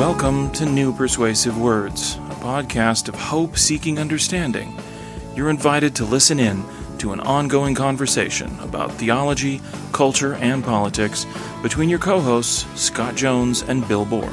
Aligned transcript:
Welcome 0.00 0.50
to 0.52 0.64
New 0.64 0.94
Persuasive 0.94 1.60
Words, 1.60 2.14
a 2.14 2.34
podcast 2.36 3.10
of 3.10 3.14
hope 3.14 3.58
seeking 3.58 3.98
understanding. 3.98 4.74
You're 5.36 5.50
invited 5.50 5.94
to 5.96 6.06
listen 6.06 6.40
in 6.40 6.64
to 6.96 7.12
an 7.12 7.20
ongoing 7.20 7.74
conversation 7.74 8.58
about 8.60 8.92
theology, 8.92 9.60
culture, 9.92 10.36
and 10.36 10.64
politics 10.64 11.26
between 11.62 11.90
your 11.90 11.98
co 11.98 12.18
hosts, 12.18 12.64
Scott 12.80 13.14
Jones 13.14 13.60
and 13.60 13.86
Bill 13.86 14.06
Borror. 14.06 14.32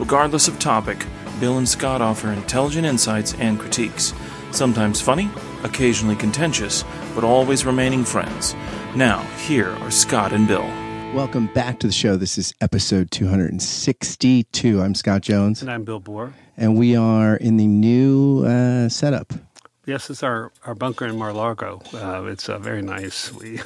Regardless 0.00 0.48
of 0.48 0.58
topic, 0.58 1.06
Bill 1.38 1.58
and 1.58 1.68
Scott 1.68 2.02
offer 2.02 2.32
intelligent 2.32 2.84
insights 2.84 3.34
and 3.34 3.56
critiques, 3.56 4.12
sometimes 4.50 5.00
funny, 5.00 5.30
occasionally 5.62 6.16
contentious, 6.16 6.84
but 7.14 7.22
always 7.22 7.64
remaining 7.64 8.04
friends. 8.04 8.56
Now, 8.96 9.20
here 9.46 9.70
are 9.76 9.92
Scott 9.92 10.32
and 10.32 10.48
Bill. 10.48 10.68
Welcome 11.14 11.46
back 11.54 11.80
to 11.80 11.86
the 11.86 11.92
show. 11.92 12.16
This 12.16 12.38
is 12.38 12.54
episode 12.60 13.10
262. 13.10 14.80
I'm 14.80 14.94
Scott 14.94 15.22
Jones, 15.22 15.62
And 15.62 15.70
I'm 15.70 15.82
Bill 15.84 16.00
Borror. 16.00 16.32
and 16.56 16.76
we 16.78 16.94
are 16.96 17.36
in 17.36 17.56
the 17.56 17.66
new 17.66 18.44
uh, 18.44 18.88
setup. 18.88 19.32
Yes, 19.86 20.10
it's 20.10 20.22
our, 20.22 20.52
our 20.64 20.74
bunker 20.74 21.06
in 21.06 21.16
Mar-Largo. 21.16 21.80
Uh, 21.92 22.24
it's 22.24 22.48
uh, 22.48 22.58
very 22.58 22.82
nice. 22.82 23.32
We 23.32 23.60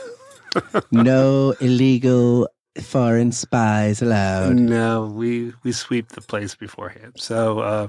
No 0.92 1.54
illegal 1.60 2.48
foreign 2.80 3.32
spies 3.32 4.00
allowed. 4.00 4.54
no, 4.56 5.06
we 5.06 5.52
we 5.62 5.72
sweep 5.72 6.08
the 6.10 6.20
place 6.22 6.54
beforehand. 6.54 7.14
So 7.16 7.58
uh, 7.60 7.88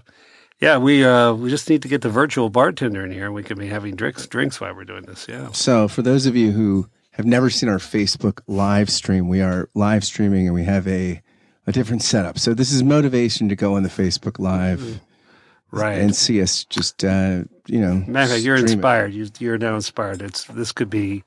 yeah, 0.60 0.78
we 0.78 1.06
uh, 1.06 1.34
we 1.34 1.50
just 1.50 1.70
need 1.70 1.82
to 1.84 1.88
get 1.88 2.02
the 2.02 2.10
virtual 2.10 2.50
bartender 2.50 3.06
in 3.06 3.12
here. 3.12 3.26
and 3.26 3.34
We 3.34 3.44
can 3.44 3.58
be 3.60 3.68
having 3.68 3.96
drinks 3.96 4.26
drinks 4.28 4.60
while 4.60 4.74
we're 4.76 4.84
doing 4.84 5.04
this. 5.04 5.28
Yeah. 5.30 5.52
So, 5.52 5.88
for 5.88 6.02
those 6.02 6.26
of 6.26 6.36
you 6.36 6.52
who 6.52 6.90
have 7.14 7.26
never 7.26 7.50
seen 7.50 7.70
our 7.70 7.78
Facebook 7.78 8.42
live 8.48 8.90
stream, 8.90 9.28
we 9.30 9.42
are 9.42 9.70
live 9.74 10.04
streaming 10.04 10.46
and 10.48 10.54
we 10.54 10.64
have 10.66 10.88
a, 10.88 11.22
a 11.66 11.72
different 11.72 12.02
setup. 12.02 12.38
So, 12.38 12.54
this 12.54 12.72
is 12.72 12.84
motivation 12.84 13.50
to 13.50 13.56
go 13.56 13.76
on 13.76 13.84
the 13.84 13.90
Facebook 13.90 14.40
Live 14.40 15.00
Right. 15.72 15.98
and 15.98 16.16
see 16.16 16.40
us 16.42 16.66
just, 16.66 17.04
uh, 17.04 17.46
you 17.66 17.80
know. 17.80 18.04
Matter 18.08 18.38
you're 18.38 18.58
inspired. 18.58 19.14
You, 19.14 19.28
you're 19.40 19.58
now 19.58 19.74
inspired. 19.76 20.22
It's 20.22 20.44
this 20.46 20.72
could 20.72 20.90
be 20.90 21.24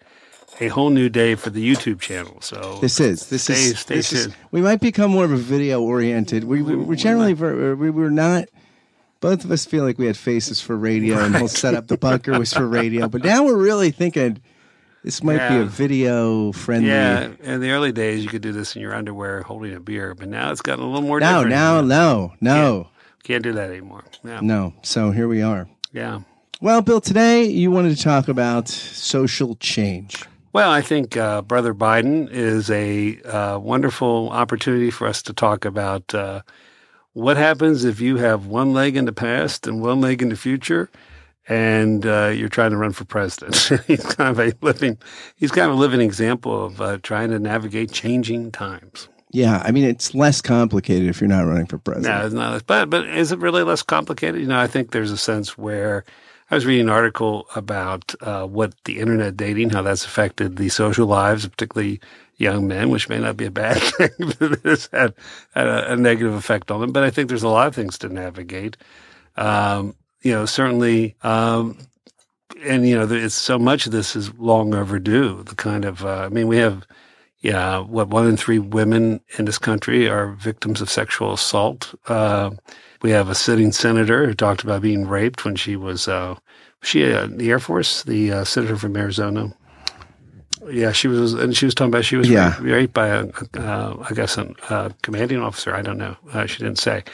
a 0.60 0.68
whole 0.68 0.90
new 0.90 1.08
day 1.08 1.34
for 1.34 1.50
the 1.50 1.68
YouTube 1.74 2.00
channel. 2.00 2.40
So 2.40 2.78
This 2.80 3.00
is 3.00 3.28
this 3.28 3.42
stay, 3.44 3.54
is 3.54 3.80
stay 3.80 3.96
this 3.96 4.12
is, 4.12 4.28
we 4.52 4.60
might 4.62 4.80
become 4.80 5.10
more 5.10 5.24
of 5.24 5.32
a 5.32 5.36
video 5.36 5.82
oriented. 5.82 6.44
We 6.44 6.62
we 6.62 6.76
we're 6.76 6.94
generally 6.94 7.34
we 7.34 7.90
were 7.90 8.10
not. 8.10 8.44
Both 9.20 9.44
of 9.44 9.50
us 9.50 9.64
feel 9.64 9.82
like 9.82 9.98
we 9.98 10.06
had 10.06 10.16
faces 10.16 10.60
for 10.60 10.76
radio, 10.76 11.18
and 11.18 11.34
the 11.34 11.38
whole 11.40 11.48
setup, 11.48 11.88
the 11.88 11.96
bunker 11.96 12.38
was 12.38 12.52
for 12.52 12.66
radio. 12.68 13.08
But 13.08 13.24
now 13.24 13.44
we're 13.44 13.56
really 13.56 13.90
thinking 13.90 14.40
this 15.06 15.22
might 15.22 15.48
be 15.48 15.56
a 15.58 15.64
video 15.64 16.50
friendly. 16.50 16.88
Yeah, 16.88 17.30
in 17.40 17.60
the 17.60 17.70
early 17.70 17.92
days, 17.92 18.24
you 18.24 18.28
could 18.28 18.42
do 18.42 18.50
this 18.50 18.74
in 18.74 18.82
your 18.82 18.92
underwear 18.92 19.42
holding 19.42 19.72
a 19.72 19.78
beer, 19.78 20.16
but 20.16 20.26
now 20.28 20.50
it's 20.50 20.60
gotten 20.60 20.82
a 20.82 20.86
little 20.88 21.06
more 21.06 21.20
No, 21.20 21.44
different. 21.44 21.50
no, 21.50 21.80
no, 21.82 22.32
no, 22.40 22.88
Can't 23.22 23.44
do 23.44 23.52
that 23.52 23.70
anymore. 23.70 24.02
Yeah. 24.24 24.40
no. 24.42 24.74
So 24.82 25.12
here 25.12 25.28
we 25.28 25.42
are. 25.42 25.68
Yeah. 25.92 26.22
Well, 26.60 26.82
Bill, 26.82 27.00
today 27.00 27.44
you 27.44 27.70
wanted 27.70 27.96
to 27.96 28.02
talk 28.02 28.26
about 28.26 28.68
social 28.68 29.54
change. 29.56 30.24
Well, 30.52 30.72
I 30.72 30.80
think 30.82 31.16
uh, 31.16 31.42
Brother 31.42 31.72
Biden 31.72 32.28
is 32.28 32.68
a 32.70 33.20
uh, 33.22 33.58
wonderful 33.60 34.30
opportunity 34.30 34.90
for 34.90 35.06
us 35.06 35.22
to 35.22 35.32
talk 35.32 35.64
about 35.64 36.12
uh, 36.16 36.40
what 37.12 37.36
happens 37.36 37.84
if 37.84 38.00
you 38.00 38.16
have 38.16 38.46
one 38.46 38.72
leg 38.72 38.96
in 38.96 39.04
the 39.04 39.12
past 39.12 39.68
and 39.68 39.80
one 39.80 40.00
leg 40.00 40.20
in 40.20 40.30
the 40.30 40.36
future, 40.36 40.90
and 41.48 42.04
uh, 42.06 42.28
you're 42.28 42.48
trying 42.48 42.70
to 42.72 42.76
run 42.76 42.92
for 42.92 43.04
president. 43.04 43.56
he's 43.86 44.04
kind 44.04 44.30
of 44.30 44.38
a 44.40 44.52
living, 44.62 44.98
he's 45.36 45.50
kind 45.52 45.70
of 45.70 45.76
a 45.76 45.80
living 45.80 46.00
example 46.00 46.64
of 46.66 46.80
uh, 46.80 46.98
trying 47.02 47.30
to 47.30 47.38
navigate 47.38 47.92
changing 47.92 48.52
times. 48.52 49.08
Yeah, 49.32 49.60
I 49.64 49.70
mean 49.72 49.84
it's 49.84 50.14
less 50.14 50.40
complicated 50.40 51.08
if 51.08 51.20
you're 51.20 51.28
not 51.28 51.46
running 51.46 51.66
for 51.66 51.76
No, 51.76 51.82
president. 51.82 52.24
it's 52.24 52.34
not. 52.34 52.66
But 52.66 52.90
but 52.90 53.06
is 53.06 53.32
it 53.32 53.38
really 53.38 53.64
less 53.64 53.82
complicated? 53.82 54.40
You 54.40 54.46
know, 54.46 54.58
I 54.58 54.66
think 54.66 54.92
there's 54.92 55.10
a 55.10 55.16
sense 55.18 55.58
where 55.58 56.04
I 56.50 56.54
was 56.54 56.64
reading 56.64 56.84
an 56.86 56.90
article 56.90 57.46
about 57.56 58.14
uh, 58.20 58.46
what 58.46 58.72
the 58.84 58.98
internet 59.00 59.36
dating, 59.36 59.70
how 59.70 59.82
that's 59.82 60.04
affected 60.06 60.56
the 60.56 60.68
social 60.68 61.06
lives, 61.06 61.46
particularly 61.46 62.00
young 62.36 62.68
men, 62.68 62.88
which 62.90 63.08
may 63.08 63.18
not 63.18 63.36
be 63.36 63.46
a 63.46 63.50
bad 63.50 63.82
thing, 63.82 64.10
but 64.38 64.52
it 64.52 64.64
has 64.64 64.88
had, 64.92 65.12
had 65.54 65.66
a, 65.66 65.92
a 65.92 65.96
negative 65.96 66.34
effect 66.34 66.70
on 66.70 66.80
them. 66.80 66.92
But 66.92 67.02
I 67.02 67.10
think 67.10 67.28
there's 67.28 67.42
a 67.42 67.48
lot 67.48 67.66
of 67.66 67.74
things 67.74 67.98
to 67.98 68.08
navigate. 68.08 68.76
Um, 69.36 69.94
you 70.26 70.32
know, 70.32 70.44
certainly. 70.44 71.14
Um, 71.22 71.78
and 72.64 72.88
you 72.88 72.96
know, 72.98 73.06
it's 73.08 73.34
so 73.34 73.58
much 73.58 73.86
of 73.86 73.92
this 73.92 74.16
is 74.16 74.34
long 74.34 74.74
overdue. 74.74 75.42
The 75.44 75.54
kind 75.54 75.84
of, 75.84 76.04
uh, 76.04 76.22
I 76.24 76.28
mean, 76.30 76.48
we 76.48 76.56
have, 76.56 76.84
yeah, 77.38 77.78
what 77.78 78.08
one 78.08 78.26
in 78.26 78.36
three 78.36 78.58
women 78.58 79.20
in 79.38 79.44
this 79.44 79.58
country 79.58 80.08
are 80.08 80.32
victims 80.32 80.80
of 80.80 80.90
sexual 80.90 81.32
assault. 81.32 81.94
Uh, 82.08 82.50
we 83.02 83.10
have 83.12 83.28
a 83.28 83.34
sitting 83.36 83.70
senator 83.72 84.26
who 84.26 84.34
talked 84.34 84.64
about 84.64 84.82
being 84.82 85.06
raped 85.06 85.44
when 85.44 85.54
she 85.54 85.76
was, 85.76 86.08
uh, 86.08 86.34
was 86.80 86.88
she 86.88 87.04
uh, 87.12 87.28
the 87.30 87.50
Air 87.50 87.60
Force, 87.60 88.02
the 88.02 88.32
uh, 88.32 88.44
senator 88.44 88.76
from 88.76 88.96
Arizona. 88.96 89.54
Yeah, 90.68 90.90
she 90.90 91.06
was, 91.06 91.34
and 91.34 91.56
she 91.56 91.66
was 91.66 91.74
talking 91.74 91.92
about 91.92 92.04
she 92.04 92.16
was 92.16 92.28
Yeah. 92.28 92.56
raped, 92.56 92.60
raped 92.62 92.94
by 92.94 93.08
a, 93.08 93.26
uh, 93.58 94.04
I 94.10 94.14
guess, 94.14 94.38
a 94.38 94.52
uh, 94.70 94.88
commanding 95.02 95.40
officer. 95.40 95.72
I 95.72 95.82
don't 95.82 95.98
know. 95.98 96.16
Uh, 96.32 96.46
she 96.46 96.58
didn't 96.58 96.78
say. 96.80 97.04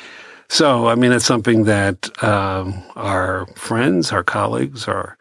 So, 0.52 0.88
I 0.88 0.96
mean, 0.96 1.12
it's 1.12 1.24
something 1.24 1.64
that 1.64 2.22
um, 2.22 2.82
our 2.94 3.46
friends, 3.56 4.12
our 4.12 4.22
colleagues, 4.22 4.86
our 4.86 5.16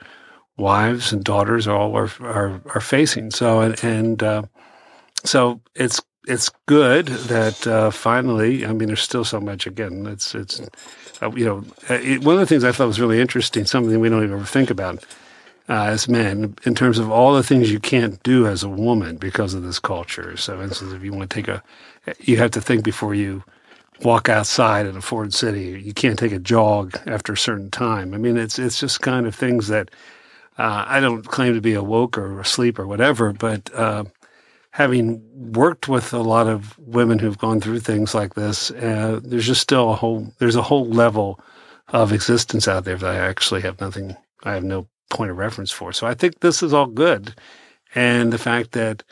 wives 0.57 1.13
and 1.13 1.23
daughters 1.23 1.69
are 1.69 1.77
all 1.77 1.95
are 1.95 2.11
are, 2.19 2.61
are 2.75 2.81
facing. 2.81 3.31
So, 3.31 3.61
and, 3.61 3.81
and 3.81 4.21
uh, 4.21 4.41
so 5.23 5.61
it's 5.73 6.01
it's 6.27 6.51
good 6.65 7.05
that 7.05 7.65
uh, 7.65 7.91
finally. 7.91 8.65
I 8.65 8.73
mean, 8.73 8.87
there's 8.87 9.03
still 9.03 9.23
so 9.23 9.39
much. 9.39 9.65
Again, 9.65 10.05
it's 10.05 10.35
it's 10.35 10.59
uh, 11.21 11.31
you 11.31 11.45
know 11.45 11.63
uh, 11.89 11.93
it, 11.93 12.25
one 12.25 12.35
of 12.35 12.41
the 12.41 12.45
things 12.45 12.65
I 12.65 12.73
thought 12.73 12.87
was 12.87 12.99
really 12.99 13.21
interesting. 13.21 13.63
Something 13.63 14.01
we 14.01 14.09
don't 14.09 14.23
even 14.25 14.35
ever 14.35 14.45
think 14.45 14.69
about 14.69 15.01
uh, 15.69 15.85
as 15.85 16.09
men 16.09 16.55
in 16.65 16.75
terms 16.75 16.99
of 16.99 17.09
all 17.09 17.35
the 17.35 17.43
things 17.43 17.71
you 17.71 17.79
can't 17.79 18.21
do 18.23 18.47
as 18.47 18.63
a 18.63 18.69
woman 18.69 19.15
because 19.15 19.53
of 19.53 19.63
this 19.63 19.79
culture. 19.79 20.35
So, 20.35 20.57
for 20.57 20.63
instance, 20.63 20.91
if 20.91 21.05
you 21.05 21.13
want 21.13 21.29
to 21.29 21.33
take 21.33 21.47
a, 21.47 21.63
you 22.19 22.35
have 22.35 22.51
to 22.51 22.59
think 22.59 22.83
before 22.83 23.15
you 23.15 23.45
walk 24.03 24.29
outside 24.29 24.85
in 24.85 24.97
a 24.97 25.01
foreign 25.01 25.31
city. 25.31 25.81
You 25.84 25.94
can't 25.94 26.17
take 26.17 26.31
a 26.31 26.39
jog 26.39 26.97
after 27.06 27.34
a 27.34 27.38
certain 27.38 27.69
time. 27.69 28.13
I 28.13 28.17
mean, 28.17 28.38
it's 28.38 28.59
it's 28.59 28.79
just 28.79 29.01
kind 29.01 29.28
of 29.28 29.35
things 29.35 29.67
that 29.67 29.91
uh, 30.57 30.85
I 30.88 31.00
don't 31.00 31.25
claim 31.25 31.53
to 31.53 31.62
be 31.62 31.73
a 31.73 31.84
woke 31.84 32.17
or 32.17 32.40
asleep 32.40 32.79
or 32.79 32.88
whatever, 32.88 33.34
but 33.34 33.73
uh, 33.73 34.03
having 34.72 35.22
worked 35.53 35.88
with 35.88 36.13
a 36.13 36.19
lot 36.19 36.47
of 36.47 36.78
women 36.79 37.19
who've 37.19 37.38
gone 37.38 37.61
through 37.61 37.79
things 37.79 38.13
like 38.13 38.34
this, 38.34 38.72
uh, 38.72 39.19
there's 39.23 39.47
just 39.47 39.61
still 39.61 39.91
a 39.91 39.95
whole 39.95 40.34
there's 40.40 40.56
a 40.56 40.61
whole 40.61 40.88
level 40.88 41.40
of 41.90 42.13
existence 42.13 42.67
out 42.67 42.85
there 42.85 42.97
that 42.97 43.16
I 43.16 43.17
actually 43.17 43.61
have 43.61 43.79
nothing. 43.81 44.16
I 44.44 44.53
have 44.53 44.63
no 44.63 44.88
point 45.09 45.31
of 45.31 45.38
reference 45.38 45.72
for. 45.72 45.91
So 45.94 46.07
I 46.07 46.13
think 46.13 46.40
this 46.40 46.63
is 46.63 46.73
all 46.73 46.88
good, 46.88 47.35
and 47.95 48.31
the 48.31 48.38
fact 48.38 48.72
that 48.72 49.03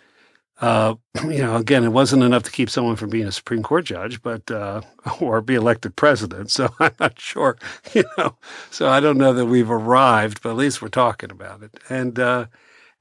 uh, 0.62 0.96
you 1.24 1.40
know, 1.40 1.56
again, 1.56 1.84
it 1.84 1.90
wasn't 1.90 2.24
enough 2.24 2.44
to 2.44 2.52
keep 2.52 2.70
someone 2.70 2.96
from 2.96 3.10
being 3.10 3.28
a 3.28 3.32
Supreme 3.32 3.64
Court 3.64 3.86
judge, 3.86 4.22
but 4.22 4.50
uh, 4.52 4.82
or 5.20 5.42
be 5.42 5.56
elected 5.56 5.96
president. 5.96 6.52
So 6.52 6.74
I'm 6.80 6.96
not 7.00 7.20
sure, 7.20 7.58
you 7.94 8.04
know. 8.18 8.36
So 8.72 8.90
I 8.90 9.00
don't 9.00 9.18
know 9.18 9.34
that 9.34 9.46
we've 9.46 9.72
arrived, 9.72 10.42
but 10.42 10.52
at 10.52 10.58
least 10.58 10.82
we're 10.82 10.90
talking 10.90 11.32
about 11.32 11.64
it. 11.64 11.80
And 11.90 12.20
uh, 12.20 12.46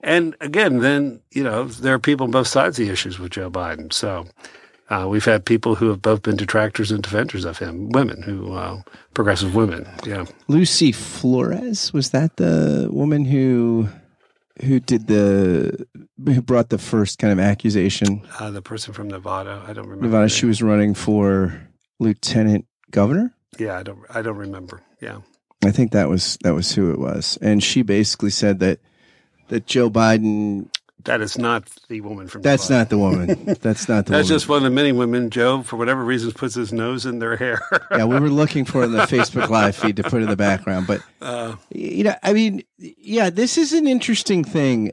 and 0.01 0.37
again, 0.41 0.79
then 0.79 1.21
you 1.31 1.43
know, 1.43 1.65
there 1.65 1.95
are 1.95 1.99
people 1.99 2.25
on 2.25 2.31
both 2.31 2.49
sides 2.49 2.79
of 2.79 2.87
the 2.87 2.93
issues 2.93 3.19
with 3.19 3.33
Joe 3.33 3.51
Biden. 3.51 3.93
So 3.93 4.27
uh, 4.91 5.07
we've 5.09 5.25
had 5.25 5.45
people 5.45 5.75
who 5.75 5.89
have 5.89 6.01
both 6.01 6.23
been 6.23 6.37
detractors 6.37 6.91
and 6.91 7.03
defenders 7.03 7.45
of 7.45 7.59
him, 7.59 7.91
women 7.91 8.23
who 8.23 8.55
uh, 8.55 8.81
progressive 9.15 9.55
women. 9.55 9.89
Yeah, 10.07 10.25
Lucy 10.47 10.93
Flores 10.93 11.93
was 11.93 12.11
that 12.11 12.37
the 12.37 12.89
woman 12.91 13.25
who 13.25 13.89
who 14.63 14.81
did 14.81 15.07
the 15.07 15.87
who 16.25 16.43
brought 16.43 16.69
the 16.71 16.79
first 16.79 17.19
kind 17.19 17.33
of 17.33 17.39
accusation? 17.39 18.27
uh, 18.39 18.51
the 18.51 18.63
person 18.63 18.93
from 18.95 19.09
Nevada. 19.09 19.63
I 19.67 19.73
don't 19.73 19.87
remember. 19.87 20.07
Nevada. 20.07 20.29
She 20.29 20.47
was 20.47 20.63
running 20.63 20.95
for 20.95 21.69
lieutenant 21.99 22.67
governor. 22.91 23.35
Yeah, 23.59 23.77
I 23.79 23.83
don't. 23.83 24.01
I 24.11 24.23
don't 24.23 24.37
remember. 24.37 24.83
Yeah. 25.01 25.19
I 25.65 25.71
think 25.71 25.91
that 25.93 26.09
was 26.09 26.39
that 26.43 26.55
was 26.55 26.73
who 26.75 26.93
it 26.93 26.99
was, 26.99 27.39
and 27.43 27.63
she 27.63 27.83
basically 27.83 28.31
said 28.31 28.61
that 28.61 28.81
that 29.49 29.67
Joe 29.67 29.91
Biden. 29.91 30.69
That 31.05 31.21
is 31.21 31.39
not 31.39 31.71
the 31.89 32.01
woman 32.01 32.27
from. 32.29 32.43
That's 32.43 32.69
Nevada. 32.69 32.79
not 32.81 32.91
the 32.91 32.99
woman. 32.99 33.45
That's 33.61 33.89
not 33.89 34.07
the 34.07 34.13
That's 34.13 34.25
woman. 34.25 34.27
just 34.27 34.49
one 34.49 34.57
of 34.59 34.63
the 34.65 34.71
many 34.71 34.93
women. 34.93 35.31
Joe, 35.31 35.63
for 35.63 35.77
whatever 35.77 36.05
reasons, 36.05 36.33
puts 36.35 36.55
his 36.55 36.73
nose 36.73 37.07
in 37.07 37.19
their 37.21 37.37
hair. 37.37 37.61
yeah, 37.93 38.05
we 38.05 38.19
were 38.19 38.29
looking 38.29 38.65
for 38.65 38.83
in 38.85 38.93
the 38.93 39.03
Facebook 39.07 39.49
live 39.49 39.77
feed 39.77 39.97
to 39.97 40.03
put 40.03 40.23
in 40.23 40.29
the 40.29 40.37
background, 40.37 40.87
but 40.87 41.01
uh, 41.23 41.55
you 41.71 42.05
know, 42.05 42.15
I 42.23 42.33
mean, 42.33 42.65
yeah, 42.79 43.31
this 43.31 43.57
is 43.57 43.73
an 43.73 43.87
interesting 43.87 44.43
thing. 44.45 44.93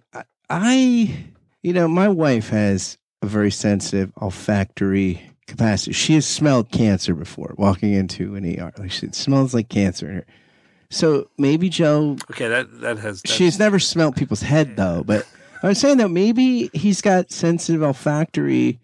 I- 0.49 1.25
you 1.63 1.73
know, 1.73 1.87
my 1.87 2.07
wife 2.07 2.49
has 2.49 2.99
a 3.23 3.25
very 3.25 3.49
sensitive 3.49 4.11
olfactory 4.21 5.19
capacity. 5.47 5.93
She 5.93 6.13
has 6.13 6.25
smelled 6.27 6.69
cancer 6.71 7.15
before 7.15 7.55
walking 7.57 7.93
into 7.93 8.35
an 8.35 8.45
ER. 8.45 8.71
Like 8.77 8.91
she, 8.91 9.07
it 9.07 9.15
smells 9.15 9.55
like 9.55 9.67
cancer 9.69 10.07
in 10.07 10.13
here. 10.17 10.25
So 10.91 11.29
maybe 11.39 11.69
Joe, 11.69 12.17
okay, 12.29 12.47
that 12.47 12.81
that 12.81 12.99
has. 12.99 13.23
she's 13.25 13.57
never 13.57 13.79
smelled 13.79 14.15
people's 14.15 14.43
head 14.43 14.77
though, 14.77 15.03
but 15.03 15.27
I 15.63 15.69
was 15.69 15.79
saying 15.79 15.97
that 15.97 16.09
maybe 16.09 16.69
he's 16.73 17.01
got 17.01 17.31
sensitive 17.31 17.81
olfactory 17.81 18.79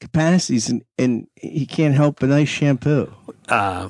capacities 0.00 0.68
and, 0.68 0.84
and 0.98 1.26
he 1.36 1.66
can't 1.66 1.94
help 1.94 2.22
a 2.22 2.26
nice 2.26 2.48
shampoo. 2.48 3.12
uh, 3.48 3.88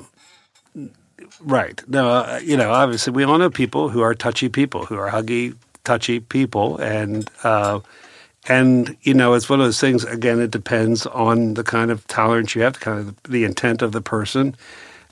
right. 1.41 1.81
No, 1.89 2.09
uh, 2.09 2.39
you 2.43 2.57
know, 2.57 2.71
obviously, 2.71 3.13
we 3.13 3.23
all 3.23 3.37
know 3.37 3.49
people 3.49 3.89
who 3.89 4.01
are 4.01 4.13
touchy 4.13 4.49
people, 4.49 4.85
who 4.85 4.97
are 4.97 5.09
huggy, 5.09 5.55
touchy 5.83 6.19
people, 6.19 6.77
and 6.77 7.29
uh, 7.43 7.79
and 8.47 8.95
you 9.01 9.13
know, 9.13 9.33
it's 9.33 9.49
one 9.49 9.59
of 9.59 9.65
those 9.65 9.79
things. 9.79 10.03
Again, 10.03 10.39
it 10.39 10.51
depends 10.51 11.05
on 11.07 11.55
the 11.55 11.63
kind 11.63 11.91
of 11.91 12.05
tolerance 12.07 12.55
you 12.55 12.61
have, 12.61 12.79
kind 12.79 12.99
of 12.99 13.23
the 13.23 13.43
intent 13.43 13.81
of 13.81 13.91
the 13.91 14.01
person. 14.01 14.55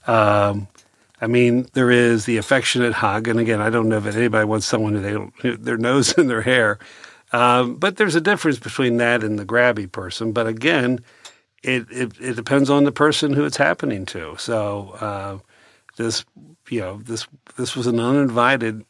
Um, 0.08 0.68
I 1.22 1.28
mean, 1.28 1.68
there 1.74 1.90
is 1.90 2.26
the 2.26 2.38
affectionate 2.38 2.94
hug, 2.94 3.28
and 3.28 3.40
again, 3.40 3.62
I 3.62 3.70
don't 3.70 3.88
know 3.88 3.98
if 3.98 4.16
anybody 4.16 4.46
wants 4.46 4.66
someone 4.66 4.94
who 4.94 5.02
they 5.02 5.12
don't 5.14 5.64
their 5.64 5.78
nose 5.78 6.14
in 6.18 6.28
their 6.28 6.42
hair. 6.42 6.80
Um, 7.34 7.76
but 7.76 7.98
there's 7.98 8.16
a 8.16 8.22
difference 8.22 8.60
between 8.60 8.98
that 8.98 9.24
and 9.24 9.38
the 9.38 9.46
grabby 9.46 9.92
person. 9.92 10.32
But 10.32 10.48
again, 10.48 11.00
it, 11.64 11.88
it, 11.90 12.14
it 12.22 12.36
depends 12.36 12.70
on 12.70 12.84
the 12.84 12.92
person 12.92 13.34
who 13.34 13.44
it's 13.44 13.58
happening 13.58 14.06
to. 14.08 14.36
So 14.38 14.90
uh, 15.02 15.40
this 15.98 16.26
you 16.70 16.80
know 16.80 16.98
this 16.98 17.28
this 17.58 17.76
was 17.76 17.88
an 17.88 18.00
uninvited 18.00 18.88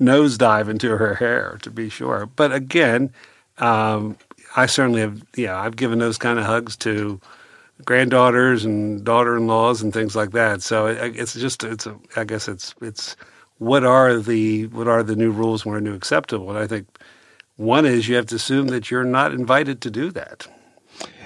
nosedive 0.00 0.68
into 0.68 0.96
her 0.96 1.14
hair 1.14 1.58
to 1.62 1.70
be 1.70 1.88
sure. 1.88 2.26
But 2.26 2.52
again, 2.52 3.12
um, 3.58 4.16
I 4.56 4.66
certainly 4.66 5.00
have 5.00 5.22
yeah 5.36 5.58
I've 5.60 5.76
given 5.76 5.98
those 5.98 6.18
kind 6.18 6.38
of 6.38 6.44
hugs 6.44 6.76
to 6.78 7.20
granddaughters 7.84 8.64
and 8.64 9.04
daughter-in-laws 9.04 9.82
and 9.82 9.92
things 9.92 10.14
like 10.14 10.30
that. 10.32 10.62
So 10.62 10.86
it, 10.86 11.16
it's 11.16 11.34
just 11.34 11.64
it's 11.64 11.86
a, 11.86 11.98
I 12.16 12.24
guess 12.24 12.48
it's 12.48 12.74
it's 12.80 13.16
what 13.58 13.84
are 13.84 14.18
the 14.18 14.66
what 14.68 14.88
are 14.88 15.02
the 15.02 15.16
new 15.16 15.30
rules 15.30 15.64
what 15.64 15.76
are 15.76 15.80
new 15.80 15.94
acceptable? 15.94 16.50
And 16.50 16.58
I 16.58 16.66
think 16.66 16.86
one 17.62 17.86
is 17.86 18.08
you 18.08 18.16
have 18.16 18.26
to 18.26 18.36
assume 18.36 18.68
that 18.68 18.90
you're 18.90 19.04
not 19.04 19.32
invited 19.32 19.80
to 19.82 19.90
do 19.90 20.10
that. 20.10 20.46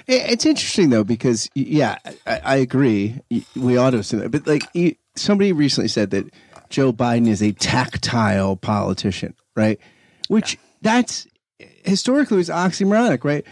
It's 0.07 0.45
interesting 0.45 0.89
though 0.89 1.03
because 1.03 1.49
yeah, 1.53 1.97
I, 2.25 2.39
I 2.43 2.55
agree. 2.57 3.19
We 3.55 3.75
ought 3.75 3.89
to 3.89 3.97
assume 3.97 4.21
that, 4.21 4.31
but 4.31 4.47
like 4.47 4.63
somebody 5.15 5.51
recently 5.51 5.89
said 5.89 6.11
that 6.11 6.33
Joe 6.69 6.93
Biden 6.93 7.27
is 7.27 7.41
a 7.41 7.51
tactile 7.51 8.55
politician, 8.55 9.33
right? 9.55 9.79
Which 10.29 10.53
yeah. 10.53 10.59
that's 10.81 11.27
historically 11.83 12.37
was 12.37 12.49
oxymoronic, 12.49 13.25
right? 13.25 13.45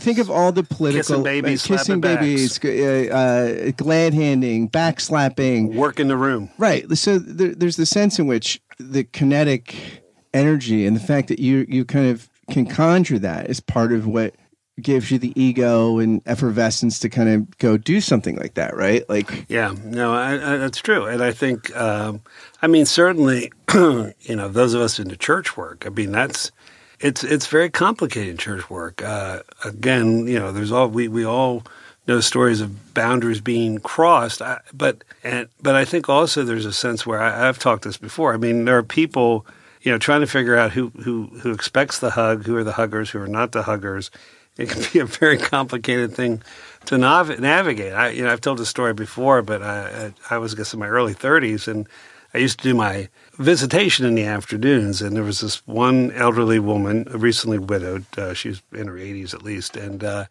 Think 0.00 0.18
of 0.18 0.30
all 0.30 0.50
the 0.50 0.62
political 0.62 0.98
kissing 0.98 1.22
babies, 1.22 1.64
uh, 1.64 1.68
kissing 1.68 2.00
babies, 2.00 2.64
uh, 2.64 3.68
uh, 3.68 3.70
glad 3.76 4.14
handing, 4.14 4.68
backslapping, 4.68 5.74
work 5.74 6.00
in 6.00 6.08
the 6.08 6.16
room, 6.16 6.50
right? 6.58 6.90
So 6.96 7.18
there, 7.18 7.54
there's 7.54 7.76
the 7.76 7.86
sense 7.86 8.18
in 8.18 8.26
which 8.26 8.60
the 8.78 9.04
kinetic 9.04 10.03
energy 10.34 10.84
and 10.84 10.94
the 10.94 11.00
fact 11.00 11.28
that 11.28 11.38
you 11.38 11.64
you 11.68 11.84
kind 11.84 12.08
of 12.08 12.28
can 12.50 12.66
conjure 12.66 13.18
that 13.18 13.48
is 13.48 13.60
part 13.60 13.92
of 13.92 14.06
what 14.06 14.34
gives 14.80 15.10
you 15.10 15.18
the 15.18 15.32
ego 15.40 15.98
and 15.98 16.20
effervescence 16.26 16.98
to 16.98 17.08
kind 17.08 17.28
of 17.28 17.58
go 17.58 17.76
do 17.76 18.00
something 18.00 18.36
like 18.36 18.54
that, 18.54 18.76
right? 18.76 19.08
Like, 19.08 19.46
yeah, 19.48 19.72
no, 19.84 20.12
I, 20.12 20.32
I, 20.32 20.56
that's 20.56 20.78
true, 20.78 21.06
and 21.06 21.22
I 21.22 21.30
think, 21.32 21.74
um, 21.76 22.20
I 22.60 22.66
mean, 22.66 22.84
certainly, 22.84 23.52
you 23.72 24.14
know, 24.30 24.48
those 24.48 24.74
of 24.74 24.80
us 24.80 24.98
into 24.98 25.16
church 25.16 25.56
work, 25.56 25.84
I 25.86 25.90
mean, 25.90 26.12
that's 26.12 26.50
it's 27.00 27.22
it's 27.22 27.46
very 27.46 27.70
complicated 27.70 28.38
church 28.38 28.70
work. 28.70 29.02
Uh, 29.02 29.40
again, 29.64 30.26
you 30.26 30.38
know, 30.38 30.52
there's 30.52 30.72
all 30.72 30.88
we 30.88 31.08
we 31.08 31.24
all 31.24 31.62
know 32.06 32.20
stories 32.20 32.60
of 32.60 32.94
boundaries 32.94 33.40
being 33.40 33.78
crossed, 33.78 34.40
I, 34.42 34.60
but 34.72 35.04
and 35.22 35.48
but 35.60 35.74
I 35.74 35.84
think 35.84 36.08
also 36.08 36.44
there's 36.44 36.66
a 36.66 36.72
sense 36.72 37.06
where 37.06 37.20
I, 37.20 37.48
I've 37.48 37.58
talked 37.58 37.84
this 37.84 37.96
before. 37.96 38.32
I 38.32 38.38
mean, 38.38 38.64
there 38.64 38.78
are 38.78 38.82
people 38.82 39.46
you 39.84 39.92
know, 39.92 39.98
trying 39.98 40.22
to 40.22 40.26
figure 40.26 40.56
out 40.56 40.72
who 40.72 40.88
who 41.02 41.26
who 41.40 41.52
expects 41.52 42.00
the 42.00 42.10
hug, 42.10 42.46
who 42.46 42.56
are 42.56 42.64
the 42.64 42.72
huggers, 42.72 43.10
who 43.10 43.20
are 43.20 43.28
not 43.28 43.52
the 43.52 43.62
huggers, 43.62 44.10
it 44.56 44.70
can 44.70 44.82
be 44.92 44.98
a 44.98 45.04
very 45.04 45.38
complicated 45.38 46.14
thing 46.14 46.42
to 46.86 46.98
nav- 46.98 47.38
navigate. 47.38 47.92
I, 47.92 48.08
you 48.08 48.24
know, 48.24 48.32
I've 48.32 48.40
told 48.40 48.58
this 48.58 48.68
story 48.68 48.94
before, 48.94 49.42
but 49.42 49.62
I, 49.62 50.12
I, 50.30 50.34
I 50.34 50.38
was, 50.38 50.54
I 50.54 50.56
guess, 50.56 50.72
in 50.74 50.80
my 50.80 50.88
early 50.88 51.14
30s, 51.14 51.68
and 51.68 51.86
I 52.32 52.38
used 52.38 52.58
to 52.60 52.64
do 52.64 52.74
my 52.74 53.08
visitation 53.38 54.06
in 54.06 54.14
the 54.14 54.24
afternoons, 54.24 55.02
and 55.02 55.14
there 55.14 55.22
was 55.22 55.40
this 55.40 55.66
one 55.66 56.10
elderly 56.12 56.58
woman, 56.58 57.04
recently 57.10 57.58
widowed. 57.58 58.04
Uh, 58.16 58.34
she 58.34 58.48
was 58.48 58.62
in 58.72 58.88
her 58.88 58.94
80s 58.94 59.34
at 59.34 59.42
least, 59.42 59.76
and 59.76 60.02
uh, 60.02 60.24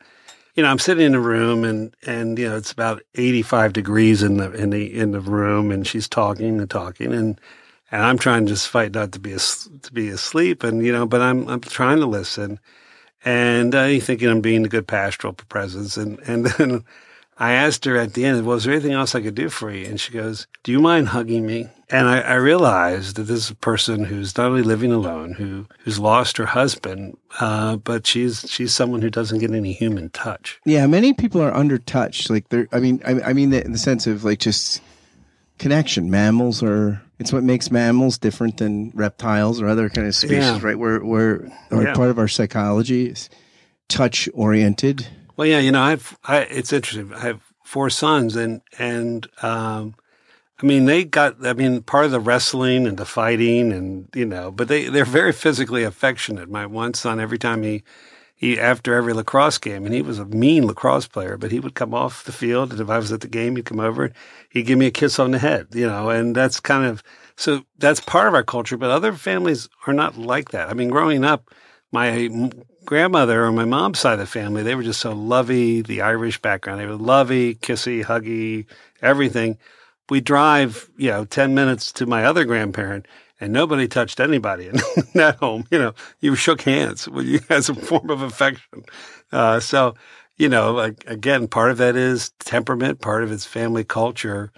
you 0.55 0.63
know, 0.63 0.69
I'm 0.69 0.79
sitting 0.79 1.05
in 1.05 1.15
a 1.15 1.19
room, 1.19 1.63
and 1.63 1.95
and 2.05 2.37
you 2.37 2.49
know, 2.49 2.57
it's 2.57 2.71
about 2.71 3.01
85 3.15 3.73
degrees 3.73 4.21
in 4.21 4.37
the 4.37 4.51
in 4.51 4.69
the 4.71 4.93
in 4.93 5.11
the 5.11 5.19
room, 5.19 5.71
and 5.71 5.87
she's 5.87 6.07
talking 6.07 6.59
and 6.59 6.69
talking, 6.69 7.13
and 7.13 7.39
and 7.93 8.03
I'm 8.03 8.17
trying 8.17 8.45
to 8.45 8.51
just 8.51 8.67
fight 8.67 8.93
not 8.93 9.13
to 9.13 9.19
be 9.19 9.31
to 9.35 9.93
be 9.93 10.09
asleep, 10.09 10.63
and 10.63 10.85
you 10.85 10.91
know, 10.91 11.05
but 11.05 11.21
I'm 11.21 11.47
I'm 11.47 11.61
trying 11.61 11.99
to 11.99 12.07
listen 12.07 12.59
and 13.25 13.73
I 13.73 13.97
uh, 13.97 13.99
thinking 13.99 14.29
I'm 14.29 14.41
being 14.41 14.65
a 14.65 14.69
good 14.69 14.87
pastoral 14.87 15.33
presence. 15.33 15.97
And, 15.97 16.19
and 16.27 16.45
then 16.45 16.83
I 17.37 17.53
asked 17.53 17.85
her 17.85 17.97
at 17.97 18.13
the 18.13 18.25
end, 18.25 18.45
was 18.45 18.63
there 18.63 18.73
anything 18.73 18.91
else 18.91 19.15
I 19.15 19.21
could 19.21 19.35
do 19.35 19.49
for 19.49 19.71
you? 19.71 19.85
And 19.85 19.99
she 19.99 20.11
goes, 20.11 20.47
do 20.63 20.71
you 20.71 20.79
mind 20.79 21.09
hugging 21.09 21.45
me? 21.45 21.69
And 21.89 22.07
I, 22.07 22.19
I 22.21 22.33
realized 22.35 23.15
that 23.15 23.23
this 23.23 23.45
is 23.45 23.49
a 23.51 23.55
person 23.55 24.03
who's 24.03 24.37
not 24.37 24.47
only 24.47 24.61
living 24.61 24.91
alone, 24.91 25.33
who, 25.33 25.67
who's 25.79 25.99
lost 25.99 26.37
her 26.37 26.45
husband, 26.45 27.17
uh, 27.39 27.77
but 27.77 28.05
she's, 28.05 28.45
she's 28.49 28.73
someone 28.73 29.01
who 29.01 29.09
doesn't 29.09 29.39
get 29.39 29.51
any 29.51 29.73
human 29.73 30.09
touch. 30.09 30.59
Yeah. 30.65 30.85
Many 30.87 31.13
people 31.13 31.41
are 31.41 31.55
under 31.55 31.77
touched. 31.77 32.29
Like 32.29 32.49
they're, 32.49 32.67
I 32.71 32.79
mean, 32.79 33.01
I, 33.05 33.21
I 33.21 33.33
mean, 33.33 33.53
in 33.53 33.71
the 33.71 33.77
sense 33.77 34.07
of 34.07 34.23
like 34.23 34.39
just 34.39 34.81
connection. 35.59 36.09
Mammals 36.09 36.61
are 36.61 37.01
it's 37.23 37.31
what 37.31 37.43
makes 37.43 37.71
mammals 37.71 38.17
different 38.17 38.57
than 38.57 38.91
reptiles 38.93 39.61
or 39.61 39.67
other 39.67 39.87
kind 39.87 40.05
of 40.05 40.13
species, 40.13 40.37
yeah. 40.37 40.59
right? 40.61 40.77
We're 40.77 41.01
we're 41.03 41.49
yeah. 41.71 41.93
part 41.93 42.09
of 42.09 42.19
our 42.19 42.27
psychology 42.27 43.07
is 43.07 43.29
touch 43.87 44.27
oriented. 44.33 45.07
Well, 45.37 45.47
yeah, 45.47 45.59
you 45.59 45.71
know, 45.71 45.81
I've 45.81 46.17
I, 46.25 46.39
it's 46.39 46.73
interesting. 46.73 47.13
I 47.13 47.21
have 47.21 47.41
four 47.63 47.89
sons, 47.89 48.35
and 48.35 48.61
and 48.77 49.25
um, 49.41 49.95
I 50.61 50.65
mean, 50.65 50.83
they 50.83 51.05
got. 51.05 51.45
I 51.45 51.53
mean, 51.53 51.81
part 51.81 52.03
of 52.03 52.11
the 52.11 52.19
wrestling 52.19 52.85
and 52.85 52.97
the 52.97 53.05
fighting, 53.05 53.71
and 53.71 54.09
you 54.13 54.25
know, 54.25 54.51
but 54.51 54.67
they 54.67 54.89
they're 54.89 55.05
very 55.05 55.31
physically 55.31 55.83
affectionate. 55.83 56.49
My 56.49 56.65
one 56.65 56.93
son, 56.93 57.21
every 57.21 57.37
time 57.37 57.63
he 57.63 57.83
he 58.35 58.59
after 58.59 58.93
every 58.93 59.13
lacrosse 59.13 59.57
game, 59.57 59.85
and 59.85 59.93
he 59.93 60.01
was 60.01 60.19
a 60.19 60.25
mean 60.25 60.67
lacrosse 60.67 61.07
player, 61.07 61.37
but 61.37 61.51
he 61.51 61.59
would 61.59 61.75
come 61.75 61.93
off 61.93 62.23
the 62.23 62.31
field, 62.31 62.71
and 62.71 62.81
if 62.81 62.89
I 62.89 62.97
was 62.97 63.11
at 63.11 63.21
the 63.21 63.27
game, 63.27 63.55
he'd 63.55 63.65
come 63.65 63.79
over, 63.79 64.11
he'd 64.49 64.63
give 64.63 64.79
me 64.79 64.87
a 64.87 64.91
kiss 64.91 65.19
on 65.19 65.31
the 65.31 65.39
head, 65.39 65.67
you 65.73 65.87
know, 65.87 66.09
and 66.09 66.35
that's 66.35 66.59
kind 66.59 66.85
of 66.85 67.03
so 67.35 67.63
that's 67.77 67.99
part 67.99 68.27
of 68.27 68.33
our 68.33 68.43
culture. 68.43 68.77
But 68.77 68.91
other 68.91 69.13
families 69.13 69.69
are 69.87 69.93
not 69.93 70.17
like 70.17 70.49
that. 70.49 70.69
I 70.69 70.73
mean, 70.73 70.89
growing 70.89 71.23
up, 71.23 71.49
my 71.91 72.29
grandmother 72.85 73.45
on 73.45 73.55
my 73.55 73.65
mom's 73.65 73.99
side 73.99 74.13
of 74.13 74.19
the 74.19 74.25
family, 74.25 74.63
they 74.63 74.75
were 74.75 74.83
just 74.83 75.01
so 75.01 75.13
lovey. 75.13 75.81
The 75.81 76.01
Irish 76.01 76.41
background, 76.41 76.79
they 76.79 76.85
were 76.85 76.95
lovey, 76.95 77.55
kissy, 77.55 78.03
huggy, 78.03 78.65
everything. 79.01 79.57
We 80.09 80.21
drive, 80.21 80.89
you 80.97 81.09
know, 81.09 81.25
ten 81.25 81.55
minutes 81.55 81.91
to 81.93 82.05
my 82.05 82.25
other 82.25 82.45
grandparent 82.45 83.07
and 83.43 83.51
nobody 83.51 83.89
touched 83.89 84.21
anybody 84.21 84.67
in 84.67 84.75
that 85.15 85.35
home. 85.35 85.65
You 85.69 85.79
know, 85.79 85.93
you 86.21 86.35
shook 86.35 86.61
hands 86.61 87.09
as 87.49 87.67
a 87.67 87.75
form 87.75 88.09
of 88.09 88.21
affection. 88.21 88.85
Uh, 89.33 89.59
so, 89.59 89.95
you 90.37 90.47
know, 90.47 90.79
again, 90.79 91.47
part 91.47 91.69
of 91.69 91.77
that 91.77 91.97
is 91.97 92.31
temperament, 92.39 93.01
part 93.01 93.23
of 93.23 93.31
it's 93.31 93.45
family 93.45 93.83
culture. 93.83 94.51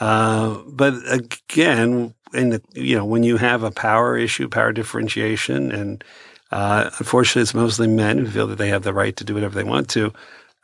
Uh, 0.00 0.58
but 0.66 0.94
again, 1.06 2.14
in 2.32 2.50
the, 2.50 2.62
you 2.72 2.96
know, 2.96 3.04
when 3.04 3.22
you 3.24 3.36
have 3.36 3.62
a 3.62 3.70
power 3.70 4.16
issue, 4.16 4.48
power 4.48 4.72
differentiation, 4.72 5.70
and 5.70 6.02
uh, 6.50 6.90
unfortunately, 6.98 7.42
it's 7.42 7.54
mostly 7.54 7.86
men 7.86 8.18
who 8.18 8.26
feel 8.26 8.46
that 8.46 8.56
they 8.56 8.68
have 8.68 8.82
the 8.82 8.94
right 8.94 9.16
to 9.16 9.24
do 9.24 9.34
whatever 9.34 9.54
they 9.54 9.64
want 9.64 9.88
to. 9.90 10.12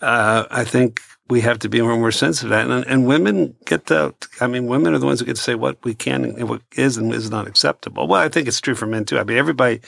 Uh, 0.00 0.44
I 0.50 0.64
think 0.64 1.00
we 1.28 1.40
have 1.40 1.58
to 1.60 1.68
be 1.68 1.80
more 1.80 1.92
and 1.92 2.00
more 2.00 2.12
sensitive 2.12 2.50
to 2.50 2.56
that. 2.56 2.70
And, 2.70 2.86
and 2.86 3.06
women 3.06 3.56
get 3.64 3.86
to, 3.86 4.14
I 4.40 4.46
mean, 4.46 4.66
women 4.66 4.94
are 4.94 4.98
the 4.98 5.06
ones 5.06 5.20
who 5.20 5.26
get 5.26 5.36
to 5.36 5.42
say 5.42 5.54
what 5.54 5.82
we 5.84 5.94
can 5.94 6.24
and 6.24 6.48
what 6.48 6.62
is 6.76 6.96
and 6.96 7.12
is 7.12 7.30
not 7.30 7.48
acceptable. 7.48 8.06
Well, 8.06 8.20
I 8.20 8.28
think 8.28 8.46
it's 8.46 8.60
true 8.60 8.74
for 8.74 8.86
men 8.86 9.04
too. 9.04 9.18
I 9.18 9.24
mean, 9.24 9.36
everybody 9.36 9.80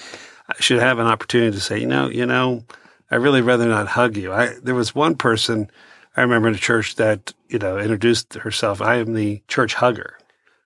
should 0.59 0.81
have 0.81 0.99
an 0.99 1.07
opportunity 1.07 1.53
to 1.53 1.61
say, 1.61 1.79
you 1.79 1.87
know, 1.87 2.09
you 2.09 2.27
know, 2.27 2.65
I 3.11 3.17
really 3.17 3.43
rather 3.43 3.69
not 3.69 3.87
hug 3.87 4.17
you. 4.17 4.33
I, 4.33 4.55
there 4.63 4.75
was 4.75 4.95
one 4.95 5.15
person 5.15 5.71
I 6.17 6.23
remember 6.23 6.49
in 6.49 6.55
a 6.55 6.59
church 6.59 6.97
that, 6.97 7.33
you 7.49 7.59
know, 7.59 7.79
introduced 7.79 8.35
herself. 8.35 8.83
I 8.83 8.97
am 8.97 9.15
the 9.15 9.43
church 9.47 9.75
hugger. 9.75 10.19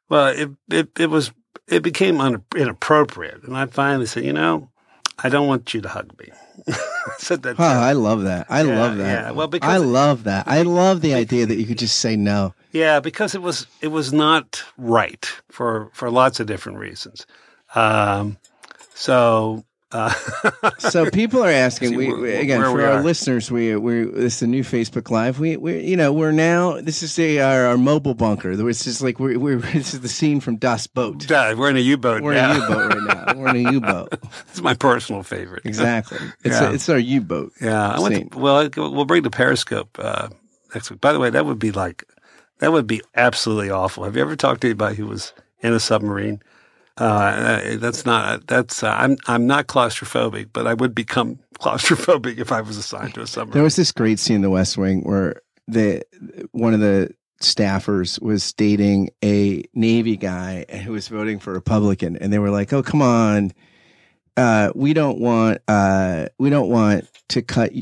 Well, 0.08 0.28
it, 0.28 0.50
it, 0.70 0.88
it 0.98 1.10
was, 1.10 1.32
it 1.68 1.82
became 1.82 2.20
un, 2.20 2.42
inappropriate. 2.56 3.42
And 3.42 3.56
I 3.56 3.66
finally 3.66 4.06
said, 4.06 4.24
you 4.24 4.32
know, 4.32 4.70
I 5.18 5.28
don't 5.28 5.48
want 5.48 5.74
you 5.74 5.80
to 5.82 5.88
hug 5.88 6.18
me. 6.18 6.30
said 7.18 7.42
that. 7.42 7.56
Oh, 7.58 7.64
I 7.64 7.92
love 7.92 8.22
that. 8.22 8.46
I 8.48 8.62
yeah, 8.62 8.78
love 8.78 8.96
that. 8.98 9.24
Yeah. 9.24 9.30
Well, 9.32 9.48
because 9.48 9.70
I 9.70 9.76
love 9.78 10.24
that. 10.24 10.46
I 10.48 10.62
love 10.62 11.00
the 11.00 11.14
idea 11.14 11.46
that 11.46 11.56
you 11.56 11.66
could 11.66 11.78
just 11.78 11.98
say 12.00 12.16
no. 12.16 12.54
Yeah, 12.72 13.00
because 13.00 13.34
it 13.34 13.42
was 13.42 13.66
it 13.80 13.88
was 13.88 14.12
not 14.12 14.62
right 14.76 15.24
for 15.50 15.90
for 15.92 16.10
lots 16.10 16.40
of 16.40 16.46
different 16.46 16.78
reasons. 16.78 17.26
Um, 17.74 18.38
so 18.94 19.64
uh, 19.92 20.12
so 20.78 21.10
people 21.10 21.42
are 21.42 21.50
asking. 21.50 21.96
we, 21.96 22.12
we, 22.12 22.34
again 22.34 22.60
for 22.62 22.72
we 22.72 22.84
our 22.84 23.02
listeners. 23.02 23.50
We 23.50 23.76
we 23.76 24.04
this 24.04 24.36
is 24.36 24.42
a 24.42 24.46
new 24.46 24.62
Facebook 24.62 25.10
Live. 25.10 25.38
We 25.38 25.56
we 25.56 25.84
you 25.84 25.96
know 25.96 26.12
we're 26.12 26.32
now 26.32 26.80
this 26.80 27.02
is 27.02 27.18
a 27.18 27.40
our, 27.40 27.66
our 27.66 27.78
mobile 27.78 28.14
bunker. 28.14 28.52
It's 28.68 28.84
just 28.84 29.02
like 29.02 29.18
we're, 29.18 29.38
we're 29.38 29.56
this 29.72 29.94
is 29.94 30.00
the 30.00 30.08
scene 30.08 30.40
from 30.40 30.56
Das 30.56 30.86
Boot. 30.86 31.28
We're 31.30 31.70
in 31.70 31.76
a 31.76 31.80
U 31.80 31.96
boat. 31.96 32.22
We're 32.22 32.34
now. 32.34 32.52
in 32.52 32.56
a 32.56 32.60
U 32.60 32.68
boat 32.68 32.94
right 32.94 33.26
now. 33.26 33.34
We're 33.36 33.48
in 33.48 33.66
a 33.66 33.72
U 33.72 33.80
boat. 33.80 34.08
it's 34.48 34.62
my 34.62 34.74
personal 34.74 35.22
favorite. 35.22 35.64
Exactly. 35.64 36.18
It's 36.44 36.60
yeah. 36.60 36.70
a, 36.70 36.72
it's 36.72 36.88
our 36.88 36.98
U 36.98 37.20
boat. 37.20 37.52
Yeah. 37.60 37.96
To, 37.96 38.28
well, 38.34 38.68
we'll 38.76 39.04
bring 39.04 39.22
the 39.22 39.30
Periscope 39.30 39.96
uh, 40.00 40.28
next 40.74 40.90
week. 40.90 41.00
By 41.00 41.12
the 41.12 41.20
way, 41.20 41.30
that 41.30 41.46
would 41.46 41.58
be 41.58 41.70
like 41.70 42.04
That 42.58 42.72
would 42.72 42.86
be 42.86 43.00
absolutely 43.14 43.70
awful. 43.70 44.04
Have 44.04 44.16
you 44.16 44.22
ever 44.22 44.36
talked 44.36 44.62
to 44.62 44.68
anybody 44.68 44.96
who 44.96 45.06
was 45.06 45.32
in 45.60 45.72
a 45.72 45.80
submarine? 45.80 46.42
Uh, 46.96 47.76
that's 47.76 48.04
not 48.04 48.46
that's 48.46 48.82
uh, 48.82 48.90
I'm 48.90 49.16
I'm 49.26 49.46
not 49.46 49.66
claustrophobic, 49.66 50.50
but 50.52 50.66
I 50.66 50.74
would 50.74 50.94
become 50.94 51.38
claustrophobic 51.58 52.38
if 52.38 52.52
I 52.52 52.60
was 52.60 52.76
assigned 52.76 53.14
to 53.14 53.22
a 53.22 53.26
submarine. 53.26 53.54
There 53.54 53.62
was 53.62 53.76
this 53.76 53.92
great 53.92 54.18
scene 54.18 54.36
in 54.36 54.42
The 54.42 54.50
West 54.50 54.76
Wing 54.76 55.02
where 55.02 55.40
the 55.66 56.02
one 56.52 56.74
of 56.74 56.80
the 56.80 57.14
staffers 57.40 58.20
was 58.20 58.52
dating 58.52 59.10
a 59.24 59.64
Navy 59.74 60.16
guy 60.16 60.64
who 60.84 60.92
was 60.92 61.08
voting 61.08 61.38
for 61.38 61.52
Republican, 61.52 62.16
and 62.16 62.32
they 62.32 62.38
were 62.38 62.50
like, 62.50 62.72
"Oh, 62.72 62.82
come 62.82 63.00
on, 63.00 63.52
uh, 64.36 64.72
we 64.74 64.94
don't 64.94 65.18
want 65.18 65.58
uh, 65.68 66.26
we 66.38 66.50
don't 66.50 66.68
want 66.68 67.06
to 67.28 67.42
cut 67.42 67.72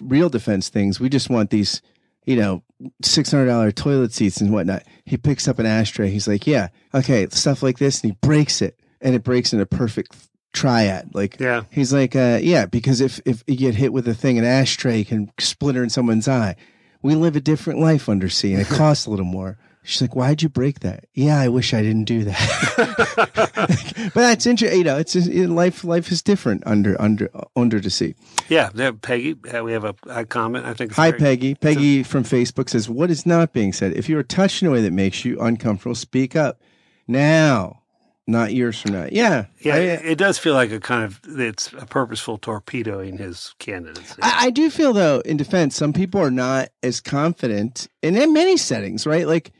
real 0.00 0.28
defense 0.28 0.68
things. 0.68 1.00
We 1.00 1.08
just 1.08 1.30
want 1.30 1.50
these, 1.50 1.82
you 2.24 2.36
know, 2.36 2.62
six 3.02 3.30
hundred 3.30 3.46
dollar 3.46 3.72
toilet 3.72 4.12
seats 4.12 4.40
and 4.40 4.52
whatnot." 4.52 4.84
He 5.04 5.16
picks 5.16 5.48
up 5.48 5.58
an 5.58 5.66
ashtray. 5.66 6.10
He's 6.10 6.28
like, 6.28 6.46
"Yeah, 6.46 6.68
okay, 6.94 7.26
stuff 7.30 7.62
like 7.62 7.78
this," 7.78 8.02
and 8.02 8.12
he 8.12 8.18
breaks 8.20 8.62
it, 8.62 8.78
and 9.00 9.14
it 9.14 9.24
breaks 9.24 9.52
in 9.52 9.60
a 9.60 9.66
perfect 9.66 10.16
triad. 10.52 11.14
Like, 11.14 11.38
yeah, 11.40 11.62
he's 11.70 11.92
like, 11.92 12.16
uh, 12.16 12.38
"Yeah, 12.42 12.66
because 12.66 13.00
if 13.00 13.20
if 13.24 13.44
you 13.46 13.56
get 13.56 13.74
hit 13.74 13.92
with 13.92 14.08
a 14.08 14.14
thing, 14.14 14.38
an 14.38 14.44
ashtray 14.44 15.04
can 15.04 15.30
splinter 15.38 15.82
in 15.82 15.90
someone's 15.90 16.28
eye." 16.28 16.56
we 17.02 17.14
live 17.14 17.36
a 17.36 17.40
different 17.40 17.80
life 17.80 18.08
undersea 18.08 18.52
and 18.52 18.62
it 18.62 18.68
costs 18.76 19.06
a 19.06 19.10
little 19.10 19.24
more. 19.24 19.58
She's 19.82 20.02
like, 20.02 20.14
why'd 20.14 20.42
you 20.42 20.50
break 20.50 20.80
that? 20.80 21.06
Yeah, 21.14 21.40
I 21.40 21.48
wish 21.48 21.72
I 21.72 21.80
didn't 21.80 22.04
do 22.04 22.24
that. 22.24 24.10
but 24.14 24.14
that's 24.14 24.44
interesting. 24.44 24.78
You 24.78 24.84
know, 24.84 24.98
it's 24.98 25.14
just, 25.14 25.30
life. 25.30 25.84
Life 25.84 26.12
is 26.12 26.20
different 26.20 26.62
under 26.66 27.00
under 27.00 27.30
under 27.56 27.80
the 27.80 27.88
sea. 27.88 28.14
Yeah, 28.48 28.70
Peggy. 29.00 29.34
We 29.34 29.72
have 29.72 29.84
a, 29.84 29.94
a 30.08 30.26
comment. 30.26 30.66
I 30.66 30.74
think. 30.74 30.92
Hi, 30.92 31.12
Peggy. 31.12 31.54
Peggy 31.54 32.02
from 32.02 32.24
Facebook 32.24 32.68
says, 32.68 32.90
"What 32.90 33.10
is 33.10 33.24
not 33.24 33.54
being 33.54 33.72
said? 33.72 33.94
If 33.94 34.08
you 34.08 34.18
are 34.18 34.22
touched 34.22 34.60
in 34.60 34.68
a 34.68 34.70
way 34.70 34.82
that 34.82 34.92
makes 34.92 35.24
you 35.24 35.40
uncomfortable, 35.40 35.94
speak 35.94 36.36
up 36.36 36.60
now." 37.08 37.78
not 38.26 38.52
years 38.52 38.80
from 38.80 38.92
now. 38.92 39.08
Yeah, 39.10 39.46
yeah. 39.58 39.74
I, 39.74 39.78
it 39.78 40.16
does 40.16 40.38
feel 40.38 40.54
like 40.54 40.70
a 40.70 40.78
kind 40.78 41.04
of 41.04 41.20
it's 41.26 41.72
a 41.72 41.84
purposeful 41.84 42.38
torpedoing 42.38 43.18
his 43.18 43.56
candidacy. 43.58 44.22
I, 44.22 44.46
I, 44.46 44.50
do 44.50 44.70
feel 44.70 44.92
though, 44.92 45.18
in 45.20 45.36
defense, 45.36 45.74
some 45.74 45.92
people 45.92 46.20
are 46.20 46.30
not 46.30 46.68
as 46.82 47.00
confident, 47.00 47.88
and 48.04 48.16
in 48.16 48.32
many 48.32 48.56
settings, 48.56 49.04
right? 49.04 49.26
Like 49.26 49.52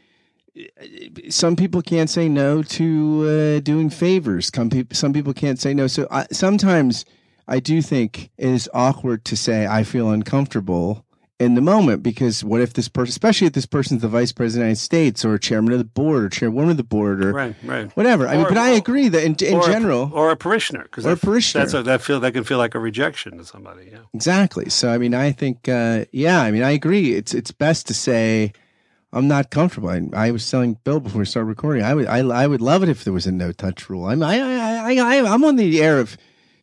some 1.29 1.57
people 1.57 1.83
can't 1.83 2.11
say 2.11 2.29
no 2.29 2.63
to 2.63 3.57
uh, 3.59 3.61
doing 3.61 3.91
favors. 3.91 4.51
Some 4.55 4.71
people, 4.71 4.95
some 4.95 5.13
people 5.13 5.33
can't 5.33 5.61
say 5.61 5.75
no. 5.75 5.87
So 5.87 6.07
I, 6.11 6.27
sometimes 6.33 7.05
I 7.49 7.61
do 7.61 7.83
think 7.83 8.31
it 8.39 8.49
is 8.49 8.69
awkward 8.73 9.25
to 9.27 9.37
say 9.37 9.67
I 9.67 9.83
feel 9.83 10.11
uncomfortable 10.11 11.05
in 11.41 11.55
the 11.55 11.63
moment 11.63 12.03
because 12.03 12.45
what 12.45 12.61
if 12.61 12.75
this 12.75 12.87
person, 12.87 13.09
especially 13.09 13.47
if 13.47 13.55
this 13.55 13.65
person's 13.65 14.03
the 14.03 14.09
vice 14.09 14.31
president 14.31 14.61
of 14.61 14.65
the 14.65 14.69
United 14.69 14.81
States 14.81 15.25
or 15.25 15.39
chairman 15.39 15.73
of 15.73 15.79
the 15.79 15.85
board 15.85 16.25
or 16.25 16.29
chairwoman 16.29 16.71
of 16.71 16.77
the 16.77 16.85
board 16.85 17.25
or 17.25 17.33
right, 17.33 17.55
right. 17.65 17.91
whatever. 17.97 18.29
I 18.29 18.35
or, 18.35 18.39
mean, 18.39 18.49
but 18.49 18.59
I 18.59 18.69
agree 18.69 19.09
that 19.09 19.25
in, 19.25 19.35
in 19.37 19.55
or 19.55 19.63
general, 19.65 20.03
a, 20.03 20.11
or 20.11 20.31
a 20.31 20.37
parishioner, 20.37 20.83
because 20.83 21.07
or 21.07 21.13
a 21.13 21.17
parishioner, 21.17 21.65
that's 21.65 21.75
a, 21.75 21.83
that 21.83 22.03
feel 22.03 22.21
that 22.21 22.33
can 22.33 22.45
feel 22.45 22.59
like 22.59 22.75
a 22.75 22.79
rejection 22.79 23.39
to 23.39 23.45
somebody. 23.45 23.89
Yeah, 23.91 24.01
exactly. 24.13 24.69
So 24.69 24.91
I 24.91 24.99
mean, 24.99 25.15
I 25.15 25.33
think, 25.33 25.67
uh, 25.67 26.05
yeah, 26.13 26.43
I 26.43 26.51
mean, 26.51 26.63
I 26.63 26.73
agree. 26.73 27.15
It's 27.15 27.33
it's 27.35 27.51
best 27.51 27.87
to 27.89 27.95
say. 27.95 28.53
I'm 29.13 29.29
not 29.29 29.51
comfortable. 29.51 29.89
I, 29.89 30.03
I 30.13 30.31
was 30.31 30.49
telling 30.49 30.75
Bill 30.85 31.01
before 31.01 31.21
we 31.21 31.25
started 31.25 31.47
recording. 31.47 31.83
I 31.83 31.95
would, 31.95 32.07
I, 32.07 32.19
I 32.19 32.47
would 32.47 32.61
love 32.61 32.83
it 32.83 32.89
if 32.89 33.05
there 33.05 33.13
was 33.13 33.27
a 33.27 33.33
no 33.33 33.53
touch 33.53 33.91
rule. 33.91 34.07
I'm, 34.07 34.23
I, 34.23 34.39
I, 34.41 34.95
I, 34.97 35.33
I'm 35.33 35.45
on 35.45 35.57
the 35.57 35.83
air 35.83 35.99
of, 35.99 36.17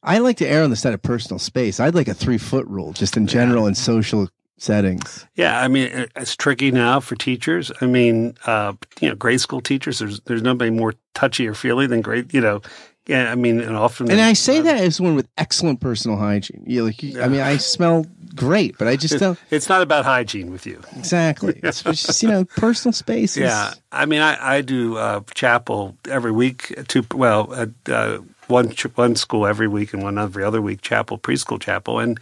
I 0.03 0.19
like 0.19 0.37
to 0.37 0.47
err 0.47 0.63
on 0.63 0.69
the 0.69 0.75
side 0.75 0.93
of 0.93 1.01
personal 1.01 1.39
space. 1.39 1.79
I'd 1.79 1.95
like 1.95 2.07
a 2.07 2.13
three 2.13 2.37
foot 2.37 2.65
rule, 2.67 2.93
just 2.93 3.17
in 3.17 3.27
general 3.27 3.63
yeah. 3.63 3.69
in 3.69 3.75
social 3.75 4.29
settings. 4.57 5.25
Yeah, 5.35 5.59
I 5.59 5.67
mean 5.67 6.07
it's 6.15 6.35
tricky 6.35 6.71
now 6.71 6.99
for 6.99 7.15
teachers. 7.15 7.71
I 7.81 7.85
mean, 7.85 8.35
uh, 8.45 8.73
you 8.99 9.09
know, 9.09 9.15
grade 9.15 9.41
school 9.41 9.61
teachers. 9.61 9.99
There's 9.99 10.19
there's 10.21 10.41
nobody 10.41 10.71
more 10.71 10.93
touchy 11.13 11.47
or 11.47 11.53
feely 11.53 11.87
than 11.87 12.01
grade. 12.01 12.33
You 12.33 12.41
know, 12.41 12.61
yeah. 13.07 13.31
I 13.31 13.35
mean, 13.35 13.59
and 13.59 13.75
often. 13.75 14.09
And 14.11 14.21
I 14.21 14.33
say 14.33 14.59
uh, 14.59 14.63
that 14.63 14.77
as 14.77 15.01
one 15.01 15.15
with 15.15 15.27
excellent 15.37 15.79
personal 15.79 16.17
hygiene. 16.17 16.63
You 16.65 16.85
like, 16.85 17.01
yeah. 17.01 17.25
I 17.25 17.27
mean, 17.27 17.41
I 17.41 17.57
smell 17.57 18.05
great, 18.35 18.77
but 18.77 18.87
I 18.87 18.95
just 18.95 19.19
don't. 19.19 19.39
It's 19.49 19.69
not 19.69 19.81
about 19.81 20.05
hygiene 20.05 20.51
with 20.51 20.65
you. 20.65 20.81
Exactly. 20.95 21.59
It's 21.63 21.83
just 21.83 22.23
you 22.23 22.29
know 22.29 22.45
personal 22.45 22.93
space. 22.93 23.35
Yeah, 23.35 23.73
I 23.91 24.05
mean, 24.05 24.21
I 24.21 24.57
I 24.57 24.61
do 24.61 24.97
uh, 24.97 25.21
chapel 25.33 25.97
every 26.09 26.31
week. 26.31 26.73
To 26.89 27.05
well, 27.13 27.53
at, 27.53 27.69
uh, 27.89 28.19
one 28.47 28.73
one 28.95 29.15
school 29.15 29.45
every 29.45 29.67
week 29.67 29.93
and 29.93 30.03
one 30.03 30.17
every 30.17 30.43
other 30.43 30.61
week. 30.61 30.81
Chapel 30.81 31.17
preschool 31.17 31.59
chapel 31.59 31.99
and 31.99 32.19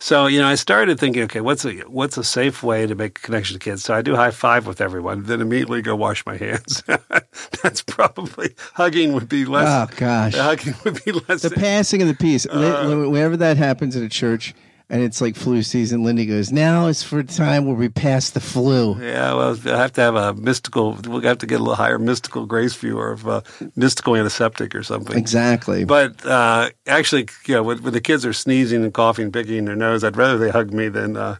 so 0.00 0.26
you 0.26 0.40
know, 0.40 0.46
I 0.46 0.54
started 0.54 1.00
thinking, 1.00 1.22
okay, 1.24 1.40
what's 1.40 1.64
a 1.64 1.72
what's 1.80 2.16
a 2.16 2.24
safe 2.24 2.62
way 2.62 2.86
to 2.86 2.94
make 2.94 3.18
a 3.18 3.22
connection 3.22 3.54
to 3.54 3.58
kids? 3.58 3.84
So 3.84 3.94
I 3.94 4.02
do 4.02 4.14
high 4.14 4.30
five 4.30 4.66
with 4.66 4.80
everyone, 4.80 5.24
then 5.24 5.40
immediately 5.40 5.82
go 5.82 5.96
wash 5.96 6.24
my 6.24 6.36
hands. 6.36 6.82
That's 7.62 7.82
probably 7.82 8.54
hugging 8.74 9.12
would 9.12 9.28
be 9.28 9.44
less. 9.44 9.90
Oh 9.92 9.96
gosh, 9.96 10.34
hugging 10.34 10.74
would 10.84 11.04
be 11.04 11.12
less. 11.12 11.42
The 11.42 11.50
passing 11.50 12.02
of 12.02 12.08
the 12.08 12.14
peace. 12.14 12.46
Uh, 12.46 13.06
Whenever 13.08 13.36
that 13.38 13.56
happens 13.56 13.96
in 13.96 14.04
a 14.04 14.08
church, 14.08 14.54
and 14.90 15.02
it's 15.02 15.20
like 15.20 15.36
flu 15.36 15.62
season. 15.62 16.02
Lindy 16.02 16.26
goes, 16.26 16.50
now 16.50 16.86
is 16.86 17.02
for 17.02 17.22
the 17.22 17.32
time 17.32 17.66
where 17.66 17.74
we 17.74 17.88
pass 17.88 18.30
the 18.30 18.40
flu. 18.40 18.98
Yeah, 19.00 19.34
well, 19.34 19.58
I 19.66 19.76
have 19.76 19.92
to 19.94 20.00
have 20.00 20.14
a 20.14 20.34
mystical, 20.34 20.96
we'll 21.06 21.20
have 21.22 21.38
to 21.38 21.46
get 21.46 21.60
a 21.60 21.62
little 21.62 21.74
higher 21.74 21.98
mystical 21.98 22.46
grace 22.46 22.74
view 22.74 22.98
or 22.98 23.12
of 23.12 23.70
mystical 23.76 24.16
antiseptic 24.16 24.74
or 24.74 24.82
something. 24.82 25.16
Exactly. 25.16 25.84
But 25.84 26.24
uh, 26.24 26.70
actually, 26.86 27.28
you 27.46 27.54
know, 27.54 27.62
when, 27.62 27.82
when, 27.82 27.92
the 27.92 28.00
kids 28.00 28.24
are 28.24 28.32
sneezing 28.32 28.82
and 28.82 28.94
coughing, 28.94 29.30
picking 29.30 29.66
their 29.66 29.76
nose, 29.76 30.04
I'd 30.04 30.16
rather 30.16 30.38
they 30.38 30.50
hug 30.50 30.72
me 30.72 30.88
than, 30.88 31.16
uh, 31.16 31.36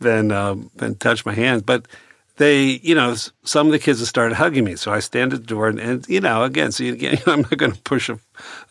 than, 0.00 0.32
uh, 0.32 0.56
than 0.74 0.96
touch 0.96 1.24
my 1.24 1.34
hands. 1.34 1.62
But 1.62 1.86
they, 2.38 2.80
you 2.82 2.94
know, 2.94 3.14
some 3.44 3.66
of 3.66 3.72
the 3.72 3.78
kids 3.78 4.00
have 4.00 4.08
started 4.08 4.34
hugging 4.34 4.64
me. 4.64 4.74
So 4.74 4.92
I 4.92 5.00
stand 5.00 5.32
at 5.32 5.40
the 5.40 5.46
door 5.46 5.68
and, 5.68 5.78
and 5.78 6.08
you 6.08 6.20
know, 6.20 6.42
again, 6.42 6.72
so 6.72 6.82
you, 6.82 6.94
again, 6.94 7.18
I'm 7.26 7.42
not 7.42 7.56
going 7.56 7.72
to 7.72 7.80
push 7.82 8.08
a, 8.08 8.18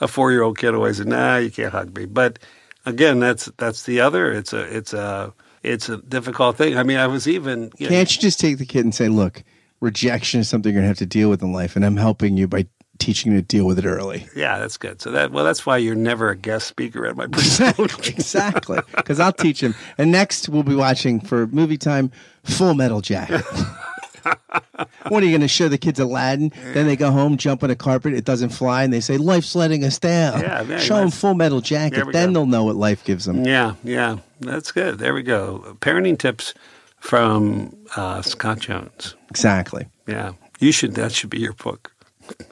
a 0.02 0.08
four 0.08 0.32
year 0.32 0.42
old 0.42 0.58
kid 0.58 0.74
away 0.74 0.90
and 0.90 0.98
say, 0.98 1.04
nah, 1.06 1.38
you 1.38 1.52
can't 1.52 1.72
hug 1.72 1.96
me. 1.96 2.06
But 2.06 2.40
again, 2.88 3.20
that's 3.20 3.46
that's 3.58 3.84
the 3.84 4.02
other. 4.02 4.32
It's 4.32 4.54
a 4.54 4.62
it's 4.62 4.94
a 4.94 5.34
it's 5.64 5.90
a 5.90 5.98
difficult 5.98 6.58
thing. 6.58 6.78
I 6.78 6.84
mean, 6.84 6.98
I 6.98 7.08
was 7.08 7.28
even. 7.28 7.72
You 7.78 7.88
Can't 7.90 8.16
you 8.16 8.22
just 8.22 8.40
take 8.40 8.58
the 8.58 8.66
kid 8.66 8.86
and 8.86 8.96
say, 8.96 9.10
"Look, 9.10 9.44
rejection 9.82 10.40
is 10.40 10.50
something 10.50 10.72
you're 10.72 10.80
gonna 10.82 10.88
have 10.88 10.98
to 10.98 11.06
deal 11.06 11.30
with 11.30 11.42
in 11.42 11.52
life, 11.52 11.76
and 11.76 11.86
I'm 11.86 11.98
helping 11.98 12.38
you 12.38 12.48
by 12.48 12.68
teaching 13.00 13.32
you 13.32 13.40
to 13.40 13.46
deal 13.46 13.66
with 13.66 13.78
it 13.78 13.86
early." 13.86 14.28
Yeah, 14.36 14.60
that's 14.60 14.78
good. 14.78 15.02
So 15.02 15.12
that 15.12 15.32
well, 15.32 15.46
that's 15.46 15.66
why 15.66 15.78
you're 15.78 15.96
never 15.96 16.30
a 16.30 16.36
guest 16.36 16.68
speaker 16.68 17.06
at 17.06 17.16
my 17.16 17.28
preschool. 17.28 18.08
exactly, 18.08 18.80
because 18.96 19.20
I'll 19.20 19.34
teach 19.34 19.62
him. 19.62 19.76
And 19.98 20.12
next, 20.12 20.50
we'll 20.50 20.64
be 20.64 20.76
watching 20.76 21.20
for 21.20 21.48
movie 21.48 21.78
time, 21.78 22.12
Full 22.44 22.74
Metal 22.74 23.02
Jacket. 23.02 23.44
what 25.10 25.24
are 25.24 25.26
you 25.26 25.32
going 25.32 25.42
to 25.42 25.48
show 25.48 25.68
the 25.68 25.78
kids 25.78 26.00
Aladdin? 26.00 26.52
Then 26.74 26.88
they 26.88 26.96
go 26.96 27.12
home, 27.12 27.38
jump 27.38 27.64
on 27.64 27.70
a 27.70 27.76
carpet, 27.76 28.14
it 28.14 28.26
doesn't 28.26 28.50
fly, 28.50 28.84
and 28.84 28.94
they 28.94 29.00
say, 29.00 29.18
"Life's 29.18 29.56
letting 29.56 29.84
us 29.84 30.00
down." 30.00 30.42
Yeah, 30.42 30.62
yeah 30.64 30.80
show 30.80 30.98
them 30.98 31.12
Full 31.12 31.34
Metal 31.34 31.62
Jacket. 31.62 32.12
Then 32.12 32.30
go. 32.30 32.34
they'll 32.34 32.46
know 32.46 32.64
what 32.64 32.76
life 32.76 33.04
gives 33.04 33.26
them. 33.26 33.46
Yeah, 33.46 33.76
yeah, 33.84 34.18
that's 34.40 34.72
good. 34.72 35.00
There 35.00 35.14
we 35.14 35.24
go. 35.24 35.78
Parenting 35.80 36.18
tips 36.18 36.54
from 37.00 37.76
uh, 37.96 38.22
Scott 38.22 38.60
Jones. 38.60 39.16
Exactly. 39.30 39.88
Yeah, 40.08 40.34
you 40.60 40.72
should. 40.72 40.96
That 40.96 41.12
should 41.12 41.30
be 41.30 41.40
your 41.40 41.54
book. 41.54 41.92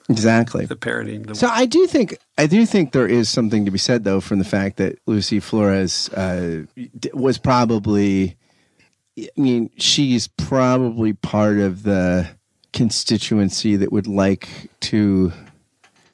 Exactly. 0.10 0.66
The 0.66 0.76
parenting. 0.76 1.28
The 1.28 1.36
so 1.36 1.48
I 1.48 1.66
do 1.66 1.86
think 1.88 2.18
I 2.38 2.48
do 2.48 2.66
think 2.66 2.92
there 2.92 3.08
is 3.08 3.30
something 3.30 3.66
to 3.66 3.72
be 3.72 3.78
said 3.78 4.04
though 4.04 4.22
from 4.22 4.40
the 4.40 4.46
fact 4.46 4.78
that 4.78 5.00
Lucy 5.06 5.40
Flores 5.40 6.10
uh, 6.10 6.64
was 7.14 7.38
probably 7.38 8.38
I 9.18 9.30
mean, 9.38 9.70
she's 9.78 10.28
probably 10.28 11.14
part 11.14 11.58
of 11.58 11.84
the 11.84 12.28
constituency 12.76 13.76
that 13.78 13.92
would 13.92 14.06
like 14.06 14.48
to 14.82 15.32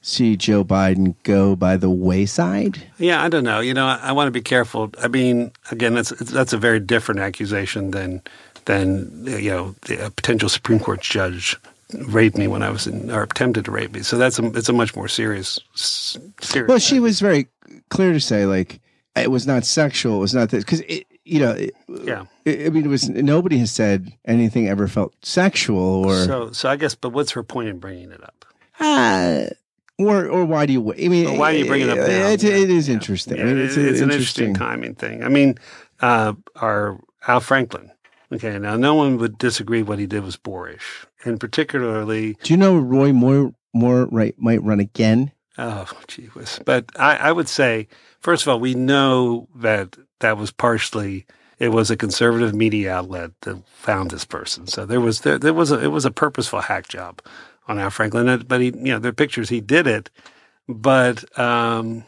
see 0.02 0.38
Joe 0.38 0.64
Biden 0.64 1.16
go 1.24 1.56
by 1.56 1.76
the 1.76 1.90
wayside? 1.90 2.82
Yeah, 2.98 3.22
I 3.22 3.28
don't 3.28 3.44
know. 3.44 3.60
You 3.60 3.74
know, 3.74 3.86
I, 3.86 4.00
I 4.02 4.12
want 4.14 4.28
to 4.28 4.32
be 4.32 4.42
careful. 4.42 4.92
I 5.02 5.10
mean, 5.10 5.52
again, 5.72 5.96
that's 5.96 6.12
that's 6.12 6.54
a 6.54 6.58
very 6.58 6.80
different 6.80 7.20
accusation 7.20 7.92
than 7.92 8.22
than 8.66 9.26
you 9.26 9.50
know 9.50 9.76
a 10.00 10.10
potential 10.12 10.48
Supreme 10.48 10.80
Court 10.80 11.02
judge 11.02 11.58
raped 11.94 12.38
me 12.38 12.48
when 12.48 12.64
I 12.64 12.70
was 12.70 12.88
in 12.88 13.12
or 13.12 13.24
attempted 13.24 13.66
to 13.66 13.72
rape 13.72 13.92
me. 13.92 14.04
So 14.04 14.18
that's 14.18 14.40
a 14.40 14.46
it's 14.58 14.70
a 14.70 14.74
much 14.74 14.96
more 14.96 15.08
serious. 15.08 15.60
serious 15.76 16.70
well, 16.70 16.80
she 16.80 17.00
was 17.00 17.20
very 17.20 17.48
clear 17.90 18.14
to 18.14 18.22
say 18.22 18.46
like 18.46 18.80
it 19.16 19.32
was 19.32 19.46
not 19.46 19.66
sexual. 19.66 20.18
It 20.18 20.22
was 20.22 20.34
not 20.34 20.50
this 20.50 20.64
because 20.64 20.82
you 21.32 21.40
know, 21.40 21.58
yeah. 22.04 22.26
I 22.46 22.70
mean, 22.70 22.84
it 22.84 22.90
was 22.90 23.08
nobody 23.08 23.58
has 23.60 23.72
said 23.72 24.12
anything 24.26 24.68
ever 24.68 24.90
felt 24.90 25.16
sexual 25.24 26.06
or 26.06 26.26
so. 26.26 26.52
So 26.52 26.68
I 26.68 26.76
guess, 26.76 26.94
but 26.94 27.12
what's 27.12 27.32
her 27.32 27.42
point 27.42 27.70
in 27.70 27.80
bringing 27.80 28.12
it 28.12 28.22
up? 28.22 28.46
Uh, 28.78 29.46
or 29.98 30.28
or 30.28 30.44
why 30.44 30.66
do 30.66 30.74
you? 30.74 30.94
I 30.94 31.08
mean, 31.08 31.38
why 31.38 31.54
do 31.54 31.60
you 31.60 31.68
bring 31.68 31.84
it 31.84 31.90
up? 31.90 32.00
Now? 32.00 32.04
It, 32.04 32.44
it 32.44 32.70
is 32.70 32.90
yeah. 32.90 32.94
interesting. 32.96 33.38
Yeah, 33.38 33.44
I 33.44 33.46
mean, 33.46 33.60
it's, 33.60 33.78
it's, 33.78 34.02
an 34.02 34.12
interesting 34.12 34.54
timing 34.54 34.96
thing. 34.96 35.24
I 35.24 35.30
mean, 35.30 35.58
uh, 36.02 36.34
our 36.58 37.00
Al 37.26 37.40
Franken. 37.40 37.92
Okay, 38.34 38.60
now 38.60 38.76
no 38.76 38.96
one 38.96 39.18
would 39.18 39.38
disagree 39.38 39.84
what 39.84 40.00
he 40.00 40.08
did 40.08 40.24
was 40.24 40.36
boorish, 40.36 41.06
and 41.24 41.40
particularly. 41.40 42.34
Do 42.44 42.52
you 42.52 42.58
know 42.58 42.78
Roy 42.78 43.14
Moore 43.14 43.54
Moore 43.74 44.08
right 44.08 44.36
might 44.38 44.62
run 44.64 44.82
again? 44.82 45.32
Oh, 45.62 45.88
gee 46.08 46.26
whiz! 46.28 46.60
But 46.66 46.86
I, 47.00 47.16
I 47.18 47.32
would 47.32 47.48
say, 47.48 47.88
first 48.20 48.44
of 48.44 48.50
all, 48.50 48.60
we 48.60 48.74
know 48.74 49.48
that 49.56 49.96
that 50.20 50.38
was 50.38 50.52
partially 50.52 51.26
it 51.62 51.72
was 51.72 51.92
a 51.92 51.96
conservative 51.96 52.56
media 52.56 52.92
outlet 52.92 53.30
that 53.42 53.62
found 53.68 54.10
this 54.10 54.26
person. 54.26 54.66
So 54.66 54.84
there 54.84 55.00
was 55.00 55.22
there, 55.22 55.38
there 55.38 55.54
was 55.54 55.72
a 55.72 55.80
it 55.80 55.90
was 55.90 56.06
a 56.06 56.12
purposeful 56.12 56.62
hack 56.62 56.88
job 56.88 57.22
on 57.68 57.78
Al 57.78 57.92
Franklin. 57.92 58.44
But 58.48 58.62
he, 58.62 58.68
you 58.68 58.92
know, 58.92 58.98
there 58.98 59.10
are 59.10 59.14
pictures 59.14 59.50
he 59.50 59.62
did 59.62 59.86
it, 59.86 60.10
but 60.68 61.38
um, 61.38 62.04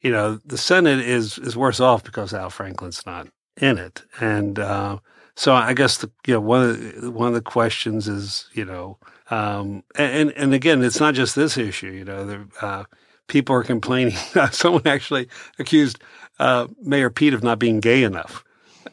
you 0.00 0.10
know, 0.10 0.40
the 0.44 0.58
Senate 0.58 0.98
is 0.98 1.38
is 1.38 1.56
worse 1.56 1.78
off 1.78 2.02
because 2.02 2.34
Al 2.34 2.50
Franklin's 2.50 3.06
not 3.06 3.28
in 3.56 3.78
it, 3.78 4.02
and 4.18 4.58
uh, 4.58 4.98
so 5.36 5.54
I 5.54 5.72
guess 5.72 5.98
the 5.98 6.10
you 6.26 6.34
know 6.34 6.40
one 6.40 6.68
of 6.68 7.00
the, 7.00 7.10
one 7.12 7.28
of 7.28 7.34
the 7.34 7.40
questions 7.40 8.08
is 8.08 8.48
you 8.54 8.64
know, 8.64 8.98
um, 9.30 9.82
and 9.96 10.32
and 10.32 10.54
again, 10.54 10.82
it's 10.82 11.00
not 11.00 11.14
just 11.14 11.34
this 11.34 11.56
issue. 11.56 11.90
You 11.90 12.04
know, 12.04 12.26
the, 12.26 12.48
uh, 12.60 12.84
people 13.28 13.54
are 13.56 13.64
complaining. 13.64 14.16
Someone 14.50 14.86
actually 14.86 15.28
accused 15.58 15.98
uh, 16.38 16.68
Mayor 16.82 17.10
Pete 17.10 17.34
of 17.34 17.42
not 17.42 17.58
being 17.58 17.80
gay 17.80 18.02
enough. 18.02 18.44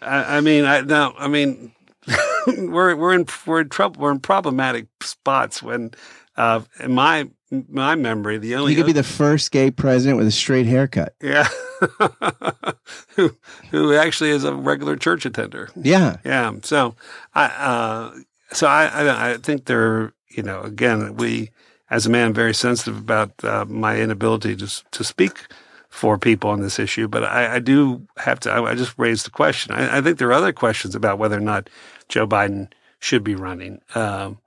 I, 0.01 0.37
I 0.37 0.41
mean, 0.41 0.65
I 0.65 0.81
now, 0.81 1.13
I 1.17 1.27
mean, 1.27 1.73
we're 2.47 2.95
we're 2.95 3.13
in 3.13 3.25
we're 3.45 3.61
in 3.61 3.69
trouble. 3.69 4.01
We're 4.01 4.11
in 4.11 4.19
problematic 4.19 4.87
spots 5.01 5.61
when, 5.61 5.91
uh, 6.37 6.61
in 6.79 6.93
my 6.93 7.29
my 7.51 7.95
memory, 7.95 8.37
the 8.37 8.55
only 8.55 8.71
you 8.71 8.77
could 8.77 8.87
be 8.87 8.93
the 8.93 9.03
first 9.03 9.51
gay 9.51 9.71
president 9.71 10.17
with 10.17 10.27
a 10.27 10.31
straight 10.31 10.65
haircut. 10.65 11.15
Yeah, 11.21 11.47
who 13.15 13.35
who 13.69 13.93
actually 13.93 14.31
is 14.31 14.43
a 14.43 14.53
regular 14.53 14.95
church 14.95 15.25
attender. 15.25 15.69
Yeah, 15.75 16.17
yeah. 16.25 16.53
So 16.63 16.95
I 17.33 17.45
uh, 17.45 18.15
so 18.51 18.67
I, 18.67 18.85
I 18.85 19.31
I 19.31 19.37
think 19.37 19.65
there 19.65 20.13
you 20.33 20.43
know 20.43 20.61
again 20.61 21.15
we 21.15 21.49
as 21.89 22.05
a 22.05 22.09
man 22.09 22.33
very 22.33 22.53
sensitive 22.53 22.97
about 22.97 23.31
uh, 23.43 23.65
my 23.65 23.99
inability 23.99 24.55
to 24.55 24.83
to 24.91 25.03
speak 25.03 25.47
for 25.93 26.17
people 26.17 26.49
on 26.49 26.59
this 26.59 26.79
issue, 26.79 27.07
but 27.07 27.23
I, 27.23 27.55
I 27.55 27.59
do 27.59 28.05
have 28.17 28.39
to. 28.41 28.51
I, 28.51 28.71
I, 28.71 28.73
just 28.73 28.97
raised 28.97 29.27
the 29.27 29.29
question. 29.29 29.75
I, 29.75 29.99
I, 29.99 30.01
think 30.01 30.17
there 30.17 30.27
are 30.29 30.33
other 30.33 30.51
questions 30.51 30.95
about 30.95 31.19
whether 31.19 31.37
or 31.37 31.41
not 31.41 31.69
Joe 32.09 32.25
Biden 32.25 32.73
should 32.97 33.23
be 33.23 33.35
running. 33.35 33.79
Um, 33.93 34.39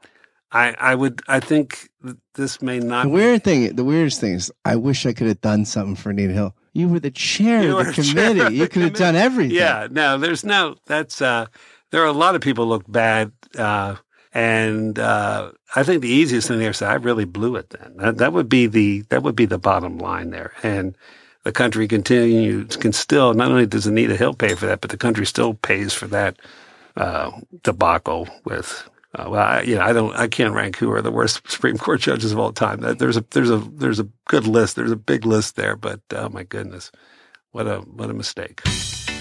I, 0.51 0.75
I 0.81 0.97
would. 0.97 1.23
I 1.29 1.39
think 1.39 1.89
this 2.35 2.61
may 2.61 2.81
not. 2.81 3.05
The 3.05 3.11
weird 3.11 3.45
thing. 3.45 3.77
The 3.77 3.85
weirdest 3.85 4.21
thing 4.21 4.35
is, 4.35 4.51
I 4.65 4.75
wish 4.75 5.07
I 5.07 5.13
could 5.13 5.29
have 5.29 5.41
done 5.41 5.65
something 5.65 5.95
for 5.95 6.11
Anita 6.11 6.33
Hill. 6.33 6.55
You 6.73 6.89
were 6.89 6.99
the 6.99 7.13
chair 7.13 7.79
of 7.79 7.87
the 7.87 7.93
committee. 7.93 8.57
You 8.57 8.67
could 8.67 8.83
have 8.83 8.95
done 8.95 9.15
everything. 9.15 9.57
Yeah. 9.57 9.87
No, 9.89 10.19
there's 10.19 10.43
no. 10.43 10.75
That's. 10.87 11.23
uh 11.23 11.47
There 11.93 12.03
are 12.03 12.07
a 12.07 12.13
lot 12.13 12.35
of 12.35 12.41
people 12.41 12.67
look 12.67 12.91
bad. 12.91 13.31
Uh, 13.57 13.95
and 14.37 14.99
uh, 14.99 15.51
I 15.75 15.83
think 15.83 16.03
the 16.03 16.11
easiest 16.11 16.49
thing 16.49 16.59
there 16.59 16.69
is 16.69 16.83
I 16.83 16.93
really 16.97 17.25
blew 17.25 17.57
it. 17.57 17.71
Then 17.71 17.95
that, 17.97 18.19
that 18.19 18.33
would 18.35 18.51
be 18.51 18.67
the 18.67 19.01
that 19.09 19.23
would 19.23 19.35
be 19.35 19.47
the 19.47 19.57
bottom 19.57 19.97
line 19.97 20.29
there. 20.29 20.53
And 20.63 20.95
the 21.45 21.53
country 21.53 21.89
continues 21.89 22.77
can 22.77 22.93
still 22.93 23.33
not 23.33 23.51
only 23.51 23.65
does 23.65 23.87
Anita 23.87 24.15
Hill 24.15 24.35
pay 24.35 24.55
for 24.55 24.67
that, 24.67 24.83
but 24.83 24.91
the 24.91 24.99
country 24.99 25.25
still 25.25 25.55
pays 25.55 25.95
for 25.95 26.07
that 26.09 26.39
uh, 26.99 27.31
debacle 27.63 28.29
with. 28.45 28.87
Uh, 29.15 29.31
well, 29.31 29.41
I, 29.41 29.63
you 29.63 29.77
know, 29.77 29.81
I 29.81 29.95
don't, 29.95 30.15
I 30.15 30.29
can't 30.29 30.53
rank 30.53 30.77
who 30.77 30.93
are 30.93 31.01
the 31.01 31.11
worst 31.11 31.41
Supreme 31.51 31.79
Court 31.79 32.03
judges 32.03 32.33
of 32.33 32.39
all 32.39 32.53
time. 32.53 32.81
There's 32.81 33.17
a, 33.17 33.25
there's 33.31 33.49
a, 33.49 33.57
there's 33.57 34.01
a 34.01 34.09
good 34.27 34.47
list. 34.47 34.77
There's 34.77 34.93
a 34.93 34.97
big 34.97 35.25
list 35.25 35.57
there, 35.57 35.77
but 35.77 36.01
oh 36.15 36.29
my 36.29 36.43
goodness, 36.43 36.93
what 37.53 37.67
a, 37.67 37.79
what 37.79 38.11
a 38.11 38.15
mistake. 38.15 38.61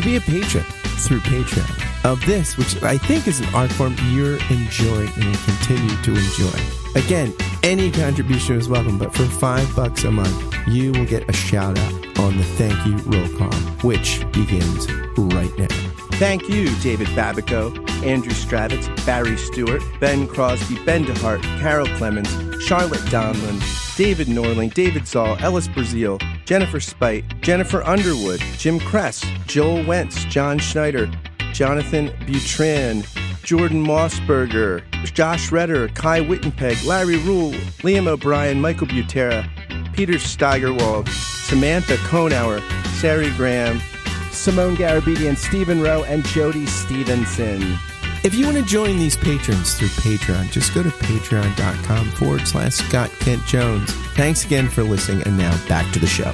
to 0.00 0.06
be 0.06 0.16
a 0.16 0.20
patron 0.20 0.64
through 1.00 1.20
Patreon 1.20 2.10
of 2.10 2.24
this, 2.24 2.56
which 2.56 2.82
I 2.82 2.96
think 2.96 3.26
is 3.26 3.40
an 3.40 3.54
art 3.54 3.70
form 3.72 3.94
you're 4.10 4.38
enjoying 4.50 5.10
and 5.14 5.24
will 5.24 5.44
continue 5.44 5.96
to 6.02 6.14
enjoy. 6.14 6.58
Again, 6.94 7.34
any 7.62 7.90
contribution 7.90 8.56
is 8.56 8.68
welcome, 8.68 8.98
but 8.98 9.14
for 9.14 9.24
five 9.24 9.74
bucks 9.76 10.04
a 10.04 10.10
month, 10.10 10.54
you 10.68 10.92
will 10.92 11.04
get 11.04 11.28
a 11.28 11.32
shout 11.32 11.78
out 11.78 12.18
on 12.18 12.36
the 12.36 12.44
thank 12.56 12.86
you 12.86 12.96
roll 13.10 13.28
call, 13.36 13.52
which 13.82 14.20
begins 14.32 14.90
right 15.16 15.56
now. 15.58 15.68
Thank 16.12 16.48
you, 16.48 16.74
David 16.80 17.08
Babico, 17.08 17.76
Andrew 18.04 18.32
Stravitz, 18.32 18.88
Barry 19.04 19.36
Stewart, 19.36 19.82
Ben 20.00 20.26
Crosby, 20.26 20.82
Ben 20.84 21.04
DeHart, 21.04 21.42
Carol 21.60 21.86
Clemens, 21.96 22.28
Charlotte 22.62 23.00
Donlin, 23.10 23.60
David 24.00 24.28
Norling, 24.28 24.72
David 24.72 25.06
Zoll, 25.06 25.36
Ellis 25.40 25.68
Brazil, 25.68 26.18
Jennifer 26.46 26.80
Spite, 26.80 27.22
Jennifer 27.42 27.82
Underwood, 27.82 28.40
Jim 28.56 28.80
Kress, 28.80 29.22
Joel 29.46 29.84
Wentz, 29.84 30.24
John 30.24 30.58
Schneider, 30.58 31.06
Jonathan 31.52 32.08
Butran, 32.24 33.04
Jordan 33.42 33.84
Mossberger, 33.84 34.82
Josh 35.12 35.52
Redder, 35.52 35.88
Kai 35.88 36.22
Wittenpeg, 36.22 36.86
Larry 36.86 37.18
Rule, 37.18 37.52
Liam 37.82 38.08
O'Brien, 38.08 38.58
Michael 38.58 38.86
Butera, 38.86 39.46
Peter 39.92 40.18
Steigerwald, 40.18 41.06
Samantha 41.10 41.96
Konauer, 41.96 42.62
Sari 43.02 43.30
Graham, 43.32 43.82
Simone 44.30 44.76
Garabedian, 44.76 45.36
Stephen 45.36 45.82
Rowe, 45.82 46.04
and 46.04 46.24
Jody 46.24 46.64
Stevenson. 46.64 47.78
If 48.22 48.34
you 48.34 48.44
want 48.44 48.58
to 48.58 48.62
join 48.62 48.98
these 48.98 49.16
patrons 49.16 49.78
through 49.78 49.88
Patreon, 49.88 50.52
just 50.52 50.74
go 50.74 50.82
to 50.82 50.90
patreon.com 50.90 52.10
forward 52.10 52.46
slash 52.46 52.74
Scott 52.74 53.10
Kent 53.20 53.46
Jones. 53.46 53.90
Thanks 54.14 54.44
again 54.44 54.68
for 54.68 54.82
listening, 54.82 55.22
and 55.26 55.38
now 55.38 55.58
back 55.68 55.90
to 55.94 55.98
the 55.98 56.06
show. 56.06 56.30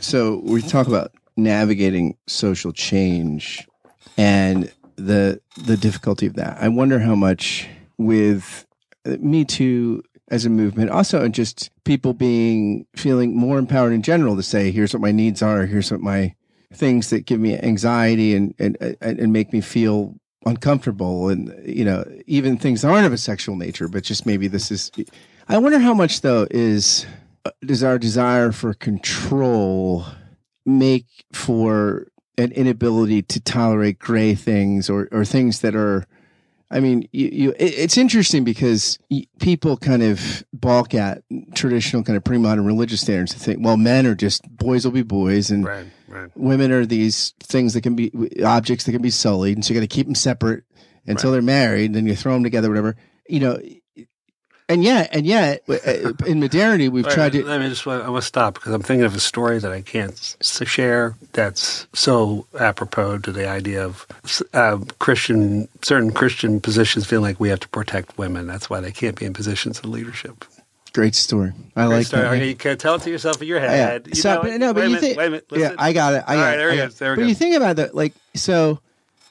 So 0.00 0.40
we 0.42 0.62
talk 0.62 0.88
about 0.88 1.12
navigating 1.36 2.16
social 2.26 2.72
change 2.72 3.68
and 4.16 4.72
the 4.96 5.40
the 5.56 5.76
difficulty 5.76 6.26
of 6.26 6.34
that. 6.34 6.58
I 6.60 6.68
wonder 6.68 6.98
how 6.98 7.14
much 7.14 7.68
with 7.98 8.66
uh, 9.06 9.16
Me 9.20 9.44
Too 9.44 10.02
as 10.28 10.44
a 10.44 10.50
movement, 10.50 10.90
also 10.90 11.22
and 11.22 11.32
just 11.32 11.70
people 11.84 12.12
being 12.12 12.86
feeling 12.96 13.36
more 13.36 13.58
empowered 13.58 13.92
in 13.92 14.02
general 14.02 14.34
to 14.34 14.42
say, 14.42 14.72
"Here's 14.72 14.92
what 14.92 15.02
my 15.02 15.12
needs 15.12 15.40
are. 15.40 15.66
Here's 15.66 15.92
what 15.92 16.00
my 16.00 16.34
things 16.74 17.10
that 17.10 17.26
give 17.26 17.40
me 17.40 17.58
anxiety 17.58 18.34
and 18.34 18.54
and 18.58 18.76
and 19.00 19.32
make 19.32 19.52
me 19.52 19.60
feel 19.60 20.14
uncomfortable 20.46 21.28
and 21.28 21.54
you 21.64 21.84
know 21.84 22.04
even 22.26 22.56
things 22.56 22.82
that 22.82 22.88
aren't 22.88 23.06
of 23.06 23.12
a 23.12 23.18
sexual 23.18 23.56
nature 23.56 23.88
but 23.88 24.04
just 24.04 24.26
maybe 24.26 24.46
this 24.46 24.70
is 24.70 24.90
i 25.48 25.56
wonder 25.56 25.78
how 25.78 25.94
much 25.94 26.20
though 26.20 26.46
is 26.50 27.06
uh, 27.46 27.50
does 27.64 27.82
our 27.82 27.98
desire 27.98 28.52
for 28.52 28.74
control 28.74 30.04
make 30.66 31.06
for 31.32 32.08
an 32.36 32.52
inability 32.52 33.22
to 33.22 33.40
tolerate 33.40 33.98
gray 33.98 34.34
things 34.34 34.90
or 34.90 35.08
or 35.12 35.24
things 35.24 35.60
that 35.60 35.74
are 35.74 36.06
I 36.70 36.80
mean, 36.80 37.08
you, 37.12 37.28
you, 37.28 37.54
it's 37.56 37.96
interesting 37.96 38.42
because 38.42 38.98
people 39.38 39.76
kind 39.76 40.02
of 40.02 40.44
balk 40.52 40.92
at 40.92 41.22
traditional 41.54 42.02
kind 42.02 42.16
of 42.16 42.24
pre-modern 42.24 42.64
religious 42.64 43.02
standards 43.02 43.32
to 43.32 43.38
think, 43.38 43.60
well, 43.62 43.76
men 43.76 44.06
are 44.06 44.16
just 44.16 44.42
boys 44.50 44.84
will 44.84 44.90
be 44.90 45.02
boys, 45.02 45.52
and 45.52 45.64
right, 45.64 45.86
right. 46.08 46.30
women 46.34 46.72
are 46.72 46.86
these 46.86 47.34
things 47.40 47.74
that 47.74 47.82
can 47.82 47.94
be 47.94 48.10
objects 48.44 48.84
that 48.84 48.92
can 48.92 49.02
be 49.02 49.10
sullied, 49.10 49.56
and 49.56 49.64
so 49.64 49.72
you 49.72 49.80
got 49.80 49.88
to 49.88 49.94
keep 49.94 50.06
them 50.06 50.14
separate 50.14 50.64
until 51.06 51.30
right. 51.30 51.34
they're 51.34 51.42
married. 51.42 51.86
And 51.86 51.94
Then 51.94 52.06
you 52.06 52.16
throw 52.16 52.34
them 52.34 52.42
together, 52.42 52.68
whatever. 52.68 52.96
You 53.28 53.40
know, 53.40 53.58
and 54.68 54.82
yet, 54.82 55.10
and 55.12 55.26
yet, 55.26 55.62
uh, 55.68 56.12
in 56.26 56.40
modernity, 56.40 56.88
we've 56.88 57.08
tried 57.08 57.32
to. 57.32 57.44
Let 57.44 57.60
me 57.60 57.68
just. 57.68 57.86
I 57.86 58.08
want 58.08 58.22
to 58.22 58.26
stop 58.26 58.54
because 58.54 58.72
I'm 58.72 58.82
thinking 58.82 59.04
of 59.04 59.14
a 59.14 59.20
story 59.20 59.58
that 59.58 59.72
I 59.72 59.82
can't 59.82 60.36
share. 60.42 61.14
That's 61.32 61.86
so 61.92 62.46
apropos 62.58 63.18
to 63.18 63.32
the 63.32 63.48
idea 63.48 63.84
of 63.84 64.06
uh, 64.54 64.78
Christian, 64.98 65.68
certain 65.82 66.12
Christian 66.12 66.60
positions 66.60 67.06
feeling 67.06 67.24
like 67.24 67.40
we 67.40 67.50
have 67.50 67.60
to 67.60 67.68
protect 67.68 68.16
women. 68.16 68.46
That's 68.46 68.70
why 68.70 68.80
they 68.80 68.92
can't 68.92 69.18
be 69.18 69.26
in 69.26 69.34
positions 69.34 69.78
of 69.80 69.86
leadership. 69.86 70.44
Great 70.94 71.14
story. 71.14 71.52
I 71.74 71.86
Great 71.86 71.96
like 71.96 72.06
story. 72.06 72.38
that. 72.38 72.46
You 72.46 72.54
can 72.54 72.78
tell 72.78 72.94
it 72.94 73.02
to 73.02 73.10
yourself 73.10 73.42
in 73.42 73.48
your 73.48 73.58
oh, 73.58 73.68
head. 73.68 74.02
Yeah. 74.06 74.14
You 74.14 74.20
so, 74.20 74.42
but, 74.42 74.60
no, 74.60 74.72
but 74.72 74.88
you 74.88 74.96
think. 74.96 75.18
Wait 75.18 75.26
a 75.26 75.30
minute. 75.30 75.46
Yeah, 75.50 75.74
I 75.76 75.92
got 75.92 76.14
it. 76.14 76.24
I 76.26 76.36
got 76.36 76.38
All 76.38 76.44
right, 76.44 76.56
there 76.56 76.70
it. 76.70 76.76
There, 76.76 76.88
there 76.88 77.16
but 77.16 77.22
go. 77.22 77.28
you 77.28 77.34
think 77.34 77.56
about 77.56 77.76
that, 77.76 77.94
like 77.94 78.14
so 78.34 78.78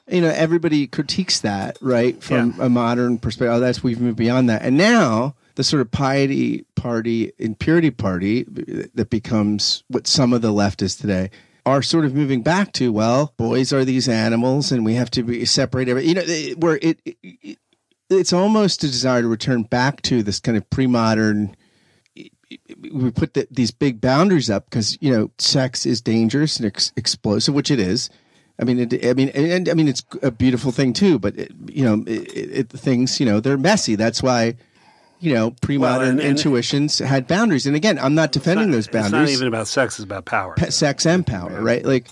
you 0.08 0.22
know, 0.22 0.30
everybody 0.30 0.88
critiques 0.88 1.40
that, 1.42 1.78
right? 1.82 2.22
From 2.22 2.56
yeah. 2.58 2.66
a 2.66 2.70
modern 2.70 3.18
perspective. 3.18 3.56
Oh, 3.56 3.60
that's 3.60 3.82
we've 3.82 4.02
moved 4.02 4.18
beyond 4.18 4.50
that. 4.50 4.62
And 4.62 4.78
now 4.78 5.36
the 5.56 5.64
sort 5.64 5.82
of 5.82 5.92
piety 5.92 6.66
party 6.76 7.32
and 7.40 7.58
purity 7.58 7.92
party 7.92 8.44
that 8.94 9.10
becomes 9.10 9.84
what 9.88 10.08
some 10.08 10.34
of 10.34 10.42
the 10.42 10.52
left 10.52 10.82
is 10.82 10.96
today 10.96 11.30
are 11.66 11.82
sort 11.82 12.04
of 12.04 12.14
moving 12.14 12.42
back 12.42 12.74
to 12.74 12.92
well, 12.92 13.34
boys 13.38 13.72
are 13.72 13.86
these 13.86 14.10
animals, 14.10 14.72
and 14.72 14.84
we 14.84 14.96
have 14.96 15.10
to 15.12 15.24
be 15.24 15.46
separate. 15.46 15.88
Every 15.88 16.06
you 16.06 16.14
know, 16.16 16.24
where 16.58 16.78
it, 16.82 17.00
it 17.06 17.58
it's 18.14 18.34
almost 18.34 18.84
a 18.84 18.88
desire 18.88 19.22
to 19.22 19.28
return 19.28 19.64
back 19.64 20.02
to 20.04 20.24
this 20.24 20.40
kind 20.40 20.58
of 20.58 20.70
pre-modern 20.70 21.56
we 22.92 23.12
put 23.12 23.34
the, 23.34 23.48
these 23.52 23.72
big 23.72 24.02
boundaries 24.02 24.50
up 24.50 24.66
because 24.66 24.98
you 25.02 25.12
know 25.12 25.32
sex 25.38 25.86
is 25.86 26.02
dangerous 26.02 26.58
and 26.58 26.68
ex- 26.68 26.92
explosive, 26.96 27.54
which 27.54 27.72
it 27.72 27.80
is. 27.80 28.10
I 28.60 28.66
mean, 28.66 28.80
it, 28.80 29.06
I 29.06 29.14
mean, 29.14 29.30
and 29.30 29.68
I 29.68 29.74
mean, 29.74 29.88
it's 29.88 30.04
a 30.22 30.32
beautiful 30.32 30.72
thing 30.72 30.94
too. 30.94 31.20
But 31.20 31.38
it, 31.38 31.52
you 31.68 31.84
know, 31.84 32.04
it, 32.06 32.70
things 32.70 33.20
you 33.20 33.26
know 33.26 33.40
they're 33.40 33.58
messy. 33.58 33.96
That's 33.96 34.22
why 34.22 34.56
you 35.20 35.34
know 35.34 35.52
pre-modern 35.62 36.00
well, 36.00 36.10
and, 36.10 36.20
and 36.20 36.30
intuitions 36.30 37.00
had 37.00 37.28
boundaries. 37.28 37.66
And 37.66 37.76
again, 37.76 37.98
I'm 38.00 38.16
not 38.16 38.32
defending 38.32 38.70
not, 38.70 38.76
those 38.76 38.88
boundaries. 38.88 39.32
It's 39.32 39.32
not 39.32 39.46
even 39.46 39.48
about 39.48 39.68
sex; 39.68 39.96
it's 39.96 40.06
about 40.06 40.26
power, 40.26 40.56
sex 40.70 41.06
and 41.06 41.26
power, 41.26 41.62
right? 41.62 41.84
Like, 41.84 42.08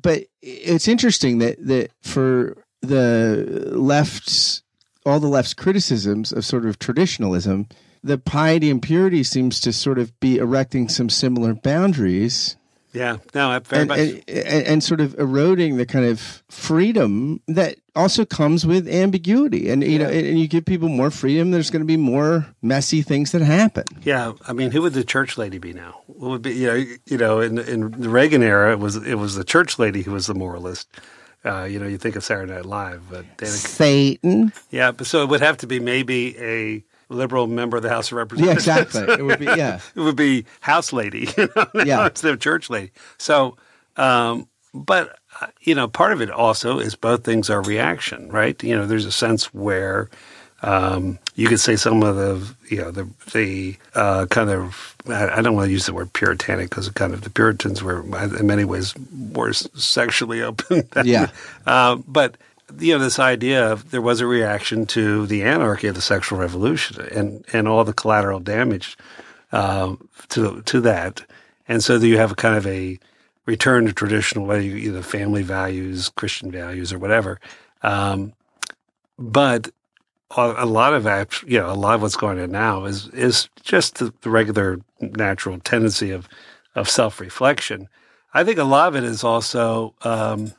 but 0.00 0.24
it's 0.40 0.88
interesting 0.88 1.38
that 1.38 1.64
that 1.66 1.90
for 2.02 2.56
the 2.80 3.70
left's 3.72 4.61
all 5.04 5.20
the 5.20 5.28
left's 5.28 5.54
criticisms 5.54 6.32
of 6.32 6.44
sort 6.44 6.66
of 6.66 6.78
traditionalism 6.78 7.68
the 8.04 8.18
piety 8.18 8.70
and 8.70 8.82
purity 8.82 9.22
seems 9.22 9.60
to 9.60 9.72
sort 9.72 9.98
of 9.98 10.18
be 10.20 10.38
erecting 10.38 10.88
some 10.88 11.08
similar 11.08 11.54
boundaries. 11.54 12.56
Yeah, 12.92 13.18
no, 13.34 13.58
very 13.60 13.82
and, 13.82 13.88
much. 13.88 13.98
And, 13.98 14.28
and, 14.28 14.66
and, 14.66 14.84
sort 14.84 15.00
of 15.00 15.18
eroding 15.18 15.78
the 15.78 15.86
kind 15.86 16.04
of 16.04 16.42
freedom 16.50 17.40
that 17.48 17.76
also 17.96 18.26
comes 18.26 18.66
with 18.66 18.86
ambiguity. 18.86 19.70
And, 19.70 19.82
you 19.82 19.92
yeah. 19.92 19.98
know, 19.98 20.08
and 20.10 20.38
you 20.38 20.46
give 20.46 20.66
people 20.66 20.90
more 20.90 21.10
freedom, 21.10 21.52
there's 21.52 21.70
going 21.70 21.80
to 21.80 21.86
be 21.86 21.96
more 21.96 22.46
messy 22.60 23.00
things 23.00 23.32
that 23.32 23.40
happen. 23.40 23.84
Yeah. 24.02 24.32
I 24.46 24.52
mean, 24.52 24.72
who 24.72 24.82
would 24.82 24.92
the 24.92 25.04
church 25.04 25.38
lady 25.38 25.56
be 25.56 25.72
now? 25.72 26.02
What 26.06 26.28
would 26.28 26.42
be, 26.42 26.52
you 26.52 26.66
know, 26.66 26.84
you 27.06 27.16
know, 27.16 27.40
in, 27.40 27.58
in 27.60 27.92
the 27.92 28.10
Reagan 28.10 28.42
era, 28.42 28.72
it 28.72 28.78
was, 28.78 28.96
it 28.96 29.14
was 29.14 29.36
the 29.36 29.44
church 29.44 29.78
lady 29.78 30.02
who 30.02 30.12
was 30.12 30.26
the 30.26 30.34
moralist. 30.34 30.86
Uh, 31.44 31.64
you 31.64 31.78
know, 31.78 31.86
you 31.86 31.98
think 31.98 32.14
of 32.14 32.24
Saturday 32.24 32.52
Night 32.52 32.66
Live, 32.66 33.02
but 33.10 33.24
Danica, 33.36 33.46
Satan. 33.46 34.52
Yeah, 34.70 34.92
but 34.92 35.06
so 35.06 35.22
it 35.22 35.28
would 35.28 35.40
have 35.40 35.56
to 35.58 35.66
be 35.66 35.80
maybe 35.80 36.38
a 36.38 36.84
liberal 37.08 37.46
member 37.46 37.76
of 37.76 37.82
the 37.82 37.88
House 37.88 38.10
of 38.10 38.18
Representatives. 38.18 38.66
Yeah, 38.66 38.78
exactly. 38.78 39.14
It 39.14 39.24
would 39.24 39.38
be 39.38 39.46
yeah. 39.46 39.80
it 39.94 40.00
would 40.00 40.16
be 40.16 40.46
house 40.60 40.92
lady. 40.92 41.28
You 41.36 41.48
know? 41.56 41.66
yeah, 41.84 42.06
it's 42.06 42.20
the 42.20 42.36
church 42.36 42.70
lady. 42.70 42.92
So, 43.18 43.56
um, 43.96 44.48
but 44.72 45.18
uh, 45.40 45.48
you 45.60 45.74
know, 45.74 45.88
part 45.88 46.12
of 46.12 46.20
it 46.20 46.30
also 46.30 46.78
is 46.78 46.94
both 46.94 47.24
things 47.24 47.50
are 47.50 47.62
reaction, 47.62 48.28
right? 48.28 48.62
You 48.62 48.76
know, 48.76 48.86
there's 48.86 49.06
a 49.06 49.12
sense 49.12 49.52
where 49.52 50.10
um, 50.62 51.18
you 51.34 51.48
could 51.48 51.60
say 51.60 51.76
some 51.76 52.02
of 52.02 52.16
the 52.16 52.54
you 52.68 52.78
know 52.78 52.90
the 52.90 53.08
the 53.32 53.76
uh, 53.94 54.26
kind 54.26 54.50
of 54.50 54.96
I, 55.08 55.38
I, 55.38 55.42
don't 55.42 55.54
want 55.54 55.68
to 55.68 55.72
use 55.72 55.86
the 55.86 55.94
word 55.94 56.12
puritanic 56.12 56.70
because 56.70 56.88
kind 56.90 57.14
of 57.14 57.22
the 57.22 57.30
Puritans 57.30 57.82
were 57.82 58.02
in 58.02 58.46
many 58.46 58.64
ways 58.64 58.94
more 59.10 59.52
sexually 59.52 60.42
open. 60.42 60.88
yeah, 61.04 61.30
uh, 61.66 61.96
but 62.06 62.36
you 62.78 62.94
know 62.94 63.02
this 63.02 63.18
idea 63.18 63.72
of 63.72 63.90
there 63.90 64.02
was 64.02 64.20
a 64.20 64.26
reaction 64.26 64.86
to 64.86 65.26
the 65.26 65.42
anarchy 65.42 65.86
of 65.86 65.94
the 65.94 66.00
sexual 66.02 66.38
revolution 66.38 67.00
and 67.12 67.44
and 67.52 67.66
all 67.66 67.84
the 67.84 67.94
collateral 67.94 68.40
damage 68.40 68.96
uh, 69.52 69.96
to 70.28 70.62
to 70.62 70.80
that, 70.82 71.24
and 71.66 71.82
so 71.82 71.96
you 71.96 72.18
have 72.18 72.32
a 72.32 72.36
kind 72.36 72.56
of 72.56 72.66
a 72.66 72.98
return 73.46 73.86
to 73.86 73.92
traditional 73.92 74.46
whether 74.46 74.60
you 74.60 74.76
either 74.76 75.02
family 75.02 75.42
values, 75.42 76.10
Christian 76.10 76.50
values, 76.50 76.92
or 76.92 76.98
whatever. 76.98 77.40
Um, 77.82 78.34
but 79.18 79.70
a 80.36 80.66
lot 80.66 80.94
of 80.94 81.04
that, 81.04 81.42
you 81.42 81.58
know, 81.58 81.70
a 81.70 81.74
lot 81.74 81.94
of 81.94 82.02
what's 82.02 82.16
going 82.16 82.40
on 82.40 82.50
now 82.50 82.84
is 82.84 83.08
is 83.08 83.48
just 83.62 83.98
the, 83.98 84.12
the 84.22 84.30
regular 84.30 84.80
natural 85.00 85.58
tendency 85.60 86.10
of 86.10 86.28
of 86.74 86.88
self 86.88 87.20
reflection. 87.20 87.88
I 88.34 88.44
think 88.44 88.58
a 88.58 88.64
lot 88.64 88.88
of 88.88 88.96
it 88.96 89.04
is 89.04 89.24
also 89.24 89.94
um, 90.02 90.52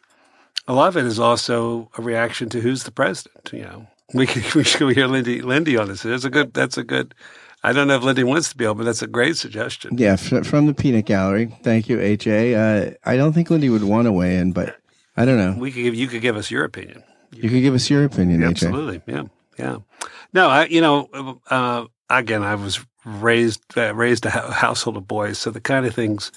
a 0.68 0.74
lot 0.74 0.90
of 0.90 0.98
it 0.98 1.06
is 1.06 1.20
also 1.20 1.90
a 1.98 2.02
reaction 2.02 2.50
to 2.50 2.62
who's 2.62 2.84
the 2.84 2.92
president. 2.92 3.50
You 3.52 3.64
know, 3.64 3.88
we 4.14 4.28
could, 4.28 4.54
we 4.54 4.64
should 4.64 4.96
hear 4.96 5.08
Lindy 5.08 5.42
Lindy 5.42 5.78
on 5.78 5.88
this. 5.88 6.04
That's 6.04 6.26
a 6.26 6.30
good. 6.30 6.54
That's 6.54 6.78
a 6.78 6.84
good. 6.84 7.14
I 7.66 7.72
don't 7.72 7.88
know 7.88 7.96
if 7.96 8.04
Lindy 8.04 8.26
wants 8.26 8.50
to 8.50 8.58
be 8.58 8.66
on, 8.66 8.76
but 8.76 8.84
that's 8.84 9.02
a 9.02 9.08
great 9.08 9.38
suggestion. 9.38 9.98
Yeah, 9.98 10.18
from 10.18 10.66
the 10.66 10.74
peanut 10.74 11.06
gallery. 11.06 11.56
Thank 11.64 11.88
you, 11.88 11.98
AJ. 11.98 12.56
Uh, 12.58 12.96
I 13.06 13.16
don't 13.16 13.32
think 13.32 13.50
Lindy 13.50 13.70
would 13.70 13.86
want 13.86 14.06
to 14.06 14.12
weigh 14.12 14.36
in, 14.36 14.52
but 14.52 14.76
I 15.16 15.24
don't 15.24 15.38
know. 15.38 15.56
We 15.58 15.72
could 15.72 15.84
give 15.84 15.96
you 15.96 16.08
could 16.08 16.22
give 16.22 16.36
us 16.36 16.52
your 16.52 16.66
opinion. 16.66 17.04
You, 17.32 17.44
you 17.44 17.50
could 17.50 17.62
give 17.62 17.74
us 17.74 17.90
your 17.90 18.04
opinion, 18.04 18.42
yeah, 18.42 18.48
AJ. 18.48 18.52
Absolutely. 18.52 19.02
Yeah. 19.08 19.24
Yeah. 19.58 19.78
No, 20.34 20.50
I 20.50 20.66
you 20.66 20.82
know 20.82 21.39
uh, 21.50 21.86
again 22.10 22.44
I 22.44 22.56
was 22.56 22.80
raised 23.06 23.62
uh, 23.78 23.94
raised 23.96 24.26
a 24.26 24.30
household 24.30 24.98
of 24.98 25.08
boys, 25.08 25.38
so 25.38 25.52
the 25.52 25.62
kind 25.62 25.86
of 25.86 25.94
things 25.94 26.32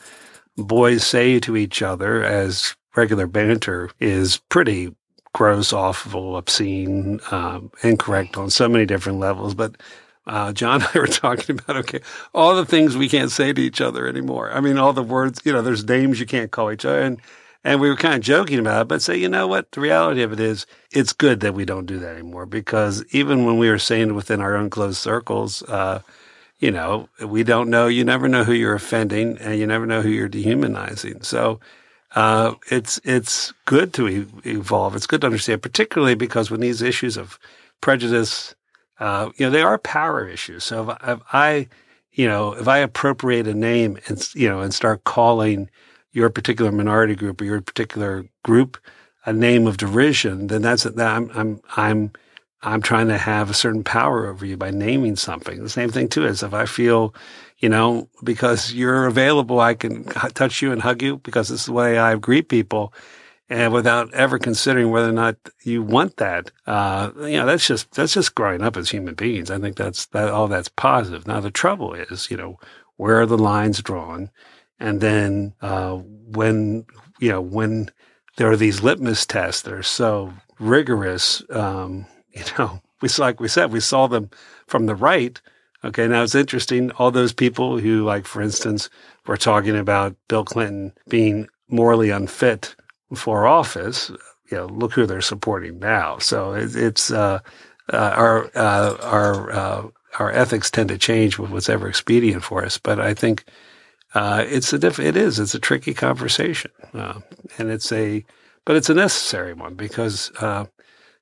boys 0.56 1.04
say 1.04 1.38
to 1.40 1.56
each 1.56 1.82
other 1.82 2.22
as 2.22 2.74
regular 2.94 3.26
banter 3.26 3.90
is 4.00 4.38
pretty 4.48 4.94
gross, 5.34 5.72
awful, 5.72 6.36
obscene, 6.36 7.20
um, 7.30 7.70
incorrect 7.82 8.38
on 8.38 8.48
so 8.48 8.68
many 8.68 8.86
different 8.86 9.18
levels. 9.18 9.54
But 9.54 9.76
uh, 10.26 10.52
John 10.54 10.80
and 10.80 10.90
I 10.94 10.98
were 10.98 11.06
talking 11.06 11.58
about, 11.58 11.76
okay, 11.76 12.00
all 12.34 12.56
the 12.56 12.64
things 12.64 12.96
we 12.96 13.08
can't 13.08 13.30
say 13.30 13.52
to 13.52 13.60
each 13.60 13.82
other 13.82 14.08
anymore. 14.08 14.50
I 14.50 14.60
mean, 14.60 14.78
all 14.78 14.94
the 14.94 15.02
words, 15.02 15.42
you 15.44 15.52
know, 15.52 15.60
there's 15.60 15.84
names 15.84 16.18
you 16.18 16.26
can't 16.26 16.50
call 16.50 16.72
each 16.72 16.86
other. 16.86 17.02
And, 17.02 17.20
and 17.66 17.80
we 17.80 17.88
were 17.88 17.96
kind 17.96 18.14
of 18.14 18.20
joking 18.20 18.60
about 18.60 18.82
it, 18.82 18.88
but 18.88 19.02
say, 19.02 19.16
you 19.16 19.28
know 19.28 19.48
what? 19.48 19.72
The 19.72 19.80
reality 19.80 20.22
of 20.22 20.32
it 20.32 20.38
is 20.38 20.66
it's 20.92 21.12
good 21.12 21.40
that 21.40 21.52
we 21.52 21.64
don't 21.64 21.84
do 21.84 21.98
that 21.98 22.14
anymore 22.14 22.46
because 22.46 23.04
even 23.10 23.44
when 23.44 23.58
we 23.58 23.68
were 23.68 23.78
saying 23.80 24.14
within 24.14 24.40
our 24.40 24.54
own 24.54 24.70
closed 24.70 24.98
circles, 24.98 25.64
uh, 25.64 26.00
you 26.60 26.70
know, 26.70 27.08
we 27.20 27.42
don't 27.42 27.68
know, 27.68 27.88
you 27.88 28.04
never 28.04 28.28
know 28.28 28.44
who 28.44 28.52
you're 28.52 28.76
offending 28.76 29.36
and 29.38 29.58
you 29.58 29.66
never 29.66 29.84
know 29.84 30.00
who 30.00 30.10
you're 30.10 30.28
dehumanizing. 30.28 31.22
So, 31.22 31.58
uh, 32.14 32.54
it's 32.70 33.00
it's 33.02 33.52
good 33.64 33.92
to 33.94 34.08
e- 34.08 34.26
evolve. 34.44 34.94
It's 34.94 35.08
good 35.08 35.22
to 35.22 35.26
understand, 35.26 35.60
particularly 35.60 36.14
because 36.14 36.52
when 36.52 36.60
these 36.60 36.82
issues 36.82 37.16
of 37.16 37.36
prejudice, 37.80 38.54
uh, 39.00 39.30
you 39.36 39.44
know, 39.44 39.50
they 39.50 39.62
are 39.62 39.76
power 39.76 40.26
issues. 40.28 40.62
So 40.62 40.90
if, 40.90 40.96
if, 41.08 41.20
I, 41.32 41.68
you 42.12 42.28
know, 42.28 42.52
if 42.52 42.68
I 42.68 42.78
appropriate 42.78 43.48
a 43.48 43.54
name 43.54 43.98
and 44.06 44.22
you 44.36 44.48
know 44.48 44.60
and 44.60 44.72
start 44.72 45.02
calling 45.02 45.68
your 46.16 46.30
particular 46.30 46.72
minority 46.72 47.14
group 47.14 47.40
or 47.40 47.44
your 47.44 47.60
particular 47.60 48.24
group 48.42 48.78
a 49.24 49.32
name 49.32 49.66
of 49.66 49.76
derision, 49.76 50.46
then 50.46 50.62
that's 50.62 50.84
that 50.84 50.98
I'm 50.98 51.30
I'm 51.34 51.60
I'm 51.76 52.12
I'm 52.62 52.82
trying 52.82 53.08
to 53.08 53.18
have 53.18 53.50
a 53.50 53.54
certain 53.54 53.84
power 53.84 54.26
over 54.26 54.46
you 54.46 54.56
by 54.56 54.70
naming 54.70 55.16
something. 55.16 55.62
The 55.62 55.68
same 55.68 55.90
thing 55.90 56.08
too 56.08 56.24
is 56.26 56.42
if 56.42 56.54
I 56.54 56.66
feel 56.66 57.14
you 57.58 57.68
know, 57.68 58.08
because 58.22 58.72
you're 58.72 59.06
available, 59.06 59.60
I 59.60 59.74
can 59.74 60.04
touch 60.04 60.60
you 60.60 60.72
and 60.72 60.82
hug 60.82 61.02
you 61.02 61.18
because 61.18 61.48
this 61.48 61.60
is 61.60 61.66
the 61.66 61.72
way 61.72 61.98
I 61.98 62.16
greet 62.16 62.48
people. 62.48 62.92
And 63.48 63.72
without 63.72 64.12
ever 64.12 64.38
considering 64.38 64.90
whether 64.90 65.08
or 65.08 65.12
not 65.12 65.36
you 65.62 65.82
want 65.82 66.16
that, 66.16 66.50
uh, 66.66 67.12
you 67.18 67.38
know, 67.38 67.46
that's 67.46 67.66
just, 67.66 67.92
that's 67.92 68.12
just 68.12 68.34
growing 68.34 68.60
up 68.60 68.76
as 68.76 68.90
human 68.90 69.14
beings. 69.14 69.50
I 69.50 69.58
think 69.58 69.76
that's, 69.76 70.06
that 70.06 70.30
all 70.30 70.48
that's 70.48 70.68
positive. 70.68 71.26
Now, 71.26 71.40
the 71.40 71.52
trouble 71.52 71.94
is, 71.94 72.28
you 72.28 72.36
know, 72.36 72.58
where 72.96 73.20
are 73.20 73.26
the 73.26 73.38
lines 73.38 73.80
drawn? 73.82 74.30
And 74.78 75.00
then, 75.00 75.54
uh, 75.62 75.94
when, 75.96 76.84
you 77.18 77.30
know, 77.30 77.40
when 77.40 77.90
there 78.36 78.50
are 78.50 78.56
these 78.56 78.82
litmus 78.82 79.24
tests 79.24 79.62
that 79.62 79.72
are 79.72 79.82
so 79.82 80.32
rigorous, 80.58 81.42
um, 81.50 82.06
you 82.32 82.42
know, 82.58 82.80
we, 83.00 83.08
like 83.18 83.40
we 83.40 83.48
said, 83.48 83.72
we 83.72 83.80
saw 83.80 84.06
them 84.06 84.30
from 84.66 84.86
the 84.86 84.94
right, 84.94 85.40
Okay. 85.86 86.08
Now 86.08 86.24
it's 86.24 86.34
interesting. 86.34 86.90
All 86.92 87.12
those 87.12 87.32
people 87.32 87.78
who, 87.78 88.02
like, 88.02 88.26
for 88.26 88.42
instance, 88.42 88.90
were 89.26 89.36
talking 89.36 89.76
about 89.76 90.16
Bill 90.28 90.44
Clinton 90.44 90.92
being 91.08 91.48
morally 91.68 92.10
unfit 92.10 92.74
for 93.14 93.46
office, 93.46 94.10
you 94.50 94.56
know, 94.56 94.66
look 94.66 94.92
who 94.92 95.06
they're 95.06 95.20
supporting 95.20 95.78
now. 95.78 96.18
So 96.18 96.54
it, 96.54 96.74
it's, 96.74 97.12
uh, 97.12 97.38
uh, 97.92 98.12
our, 98.16 98.50
uh, 98.56 98.96
our, 99.00 99.52
uh, 99.52 99.82
our 100.18 100.32
ethics 100.32 100.72
tend 100.72 100.88
to 100.88 100.98
change 100.98 101.38
with 101.38 101.50
what's 101.50 101.68
ever 101.68 101.88
expedient 101.88 102.42
for 102.42 102.64
us. 102.64 102.78
But 102.78 102.98
I 102.98 103.14
think, 103.14 103.44
uh, 104.16 104.44
it's 104.48 104.72
a 104.72 104.78
diff- 104.78 104.98
it 104.98 105.16
is, 105.16 105.38
it's 105.38 105.54
a 105.54 105.58
tricky 105.58 105.92
conversation. 105.94 106.70
Uh, 106.94 107.20
and 107.58 107.70
it's 107.70 107.92
a, 107.92 108.24
but 108.64 108.76
it's 108.76 108.88
a 108.88 108.94
necessary 108.94 109.52
one 109.52 109.74
because, 109.74 110.30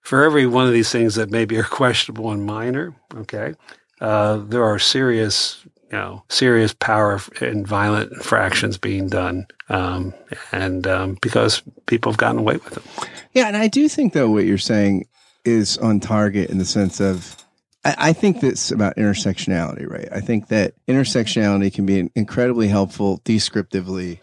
for 0.05 0.23
every 0.23 0.47
one 0.47 0.67
of 0.67 0.73
these 0.73 0.93
things 0.93 1.17
that 1.17 1.31
maybe 1.31 1.59
are 1.59 1.63
questionable 1.83 2.31
and 2.31 2.47
minor, 2.47 2.95
okay, 3.17 3.55
uh, 4.01 4.37
there 4.37 4.63
are 4.63 4.79
serious, 4.79 5.65
you 5.91 5.99
know, 5.99 6.23
serious 6.29 6.75
power 6.75 7.21
and 7.41 7.67
violent 7.67 8.13
infractions 8.13 8.79
being 8.79 9.09
done, 9.09 9.47
um, 9.71 10.15
and 10.53 10.87
um, 10.87 11.19
because 11.23 11.63
people 11.87 12.13
have 12.13 12.19
gotten 12.19 12.39
away 12.39 12.57
with 12.59 12.77
it. 12.77 13.09
Yeah, 13.33 13.49
and 13.49 13.57
I 13.57 13.69
do 13.69 13.89
think 13.89 14.13
though 14.13 14.31
what 14.31 14.45
you're 14.45 14.59
saying 14.59 15.07
is 15.45 15.79
on 15.79 16.01
target 16.01 16.51
in 16.51 16.59
the 16.59 16.65
sense 16.65 17.01
of. 17.01 17.44
I, 17.85 17.95
I 17.99 18.13
think 18.13 18.41
that's 18.41 18.71
about 18.71 18.97
intersectionality, 18.97 19.89
right? 19.89 20.09
I 20.11 20.21
think 20.21 20.49
that 20.49 20.75
intersectionality 20.87 21.73
can 21.73 21.87
be 21.87 22.11
incredibly 22.15 22.69
helpful 22.69 23.21
descriptively 23.25 24.21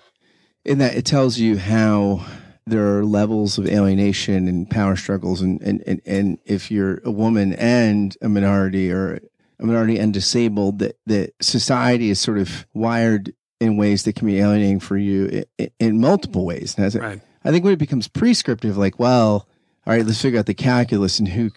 in 0.66 0.78
that 0.80 0.96
it 0.96 1.06
tells 1.06 1.38
you 1.38 1.58
how 1.58 2.26
there 2.66 2.98
are 2.98 3.04
levels 3.04 3.58
of 3.58 3.68
alienation 3.68 4.48
and 4.48 4.70
power 4.70 4.96
struggles 4.96 5.42
and, 5.42 5.62
and, 5.62 5.84
and, 5.88 6.02
and 6.06 6.38
if 6.46 6.70
you're 6.70 7.02
a 7.04 7.12
woman 7.12 7.54
and 7.54 8.16
a 8.22 8.30
minority 8.30 8.92
or 8.92 9.20
a 9.60 9.66
minority 9.66 9.98
and 9.98 10.14
disabled 10.14 10.80
that 10.80 10.98
that 11.06 11.34
society 11.42 12.10
is 12.10 12.20
sort 12.20 12.38
of 12.38 12.68
wired 12.74 13.34
in 13.60 13.78
ways 13.78 14.04
that 14.04 14.16
can 14.16 14.28
be 14.28 14.40
alienating 14.40 14.80
for 14.80 14.98
you 14.98 15.44
in, 15.58 15.70
in 15.80 16.02
multiple 16.02 16.46
ways. 16.46 16.76
And 16.78 16.94
Right. 16.96 17.22
I 17.44 17.52
think 17.52 17.64
when 17.64 17.74
it 17.74 17.80
becomes 17.80 18.08
prescriptive, 18.08 18.78
like, 18.78 19.00
well, 19.00 19.48
all 19.86 19.94
right, 19.94 20.06
let's 20.06 20.22
figure 20.22 20.40
out 20.40 20.46
the 20.46 20.54
calculus 20.54 21.20
and 21.20 21.28
who, 21.28 21.52